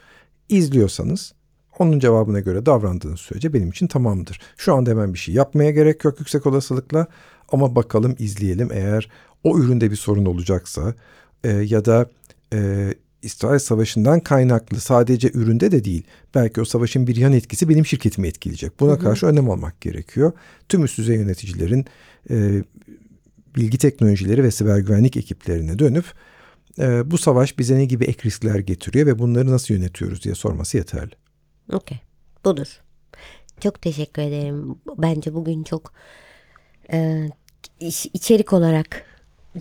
İzliyorsanız 0.50 1.34
onun 1.80 2.00
cevabına 2.00 2.40
göre 2.40 2.66
davrandığınız 2.66 3.20
sürece 3.20 3.54
benim 3.54 3.70
için 3.70 3.88
tamamdır. 3.88 4.40
Şu 4.58 4.74
anda 4.74 4.90
hemen 4.90 5.14
bir 5.14 5.20
şey 5.20 5.36
yapmaya 5.36 5.72
gerek 5.72 6.06
yok 6.06 6.20
yüksek 6.20 6.46
olasılıkla 6.46 7.08
ama 7.52 7.76
bakalım 7.76 8.16
izleyelim 8.20 8.70
eğer 8.72 9.10
o 9.44 9.60
üründe 9.60 9.92
bir 9.92 9.96
sorun 9.96 10.26
olacaksa 10.26 10.94
e, 11.44 11.50
ya 11.50 11.86
da 11.86 12.10
e, 12.54 12.94
İsrail 13.22 13.60
Savaşı'ndan 13.60 14.20
kaynaklı 14.20 14.80
sadece 14.80 15.32
üründe 15.34 15.72
de 15.72 15.84
değil. 15.84 16.04
Belki 16.36 16.62
o 16.62 16.66
savaşın 16.66 17.08
bir 17.08 17.16
yan 17.16 17.34
etkisi 17.34 17.70
benim 17.70 17.86
şirketimi 17.86 18.28
etkileyecek. 18.28 18.80
Buna 18.80 18.92
hı 18.92 18.96
hı. 18.96 19.00
karşı 19.00 19.26
önlem 19.26 19.50
almak 19.50 19.82
gerekiyor. 19.82 20.32
Tüm 20.70 20.84
üst 20.84 20.98
düzey 20.98 21.16
yöneticilerin 21.16 21.86
e, 22.30 22.64
bilgi 23.56 23.78
teknolojileri 23.78 24.44
ve 24.44 24.52
siber 24.52 24.78
güvenlik 24.78 25.18
ekiplerine 25.18 25.80
dönüp 25.80 26.06
e, 26.80 27.12
bu 27.12 27.18
savaş 27.18 27.60
bize 27.60 27.76
ne 27.76 27.86
gibi 27.86 28.06
ek 28.06 28.20
riskler 28.26 28.60
getiriyor 28.60 29.06
ve 29.06 29.20
bunları 29.20 29.52
nasıl 29.52 29.74
yönetiyoruz 29.74 30.24
diye 30.24 30.36
sorması 30.36 30.78
yeterli. 30.78 31.12
Okey. 31.74 32.00
Budur. 32.46 32.82
Çok 33.60 33.82
teşekkür 33.82 34.22
ederim. 34.22 34.76
Bence 34.98 35.34
bugün 35.34 35.64
çok 35.64 35.94
e, 36.94 37.30
içerik 38.14 38.54
olarak 38.54 39.06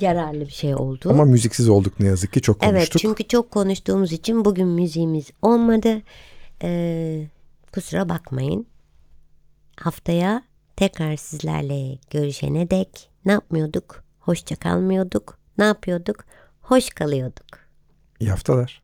yararlı 0.00 0.40
bir 0.40 0.52
şey 0.52 0.74
oldu. 0.74 1.11
Ama 1.11 1.24
müziksiz 1.24 1.68
olduk 1.68 2.00
ne 2.00 2.07
yazık 2.07 2.33
ki 2.33 2.40
çok 2.42 2.61
konuştuk. 2.61 2.78
Evet 2.78 2.92
çünkü 2.98 3.28
çok 3.28 3.50
konuştuğumuz 3.50 4.12
için 4.12 4.44
bugün 4.44 4.68
müziğimiz 4.68 5.30
olmadı. 5.42 6.02
Ee, 6.62 7.26
kusura 7.72 8.09
bakmayın. 8.09 8.66
Haftaya 9.76 10.42
tekrar 10.76 11.16
sizlerle 11.16 11.98
görüşene 12.11 12.70
dek 12.70 13.11
ne 13.24 13.33
yapmıyorduk? 13.33 14.04
Hoşça 14.20 14.57
kalmıyorduk. 14.57 15.38
Ne 15.59 15.64
yapıyorduk? 15.64 16.24
Hoş 16.61 16.90
kalıyorduk. 16.90 17.46
İyi 18.20 18.30
haftalar. 18.30 18.83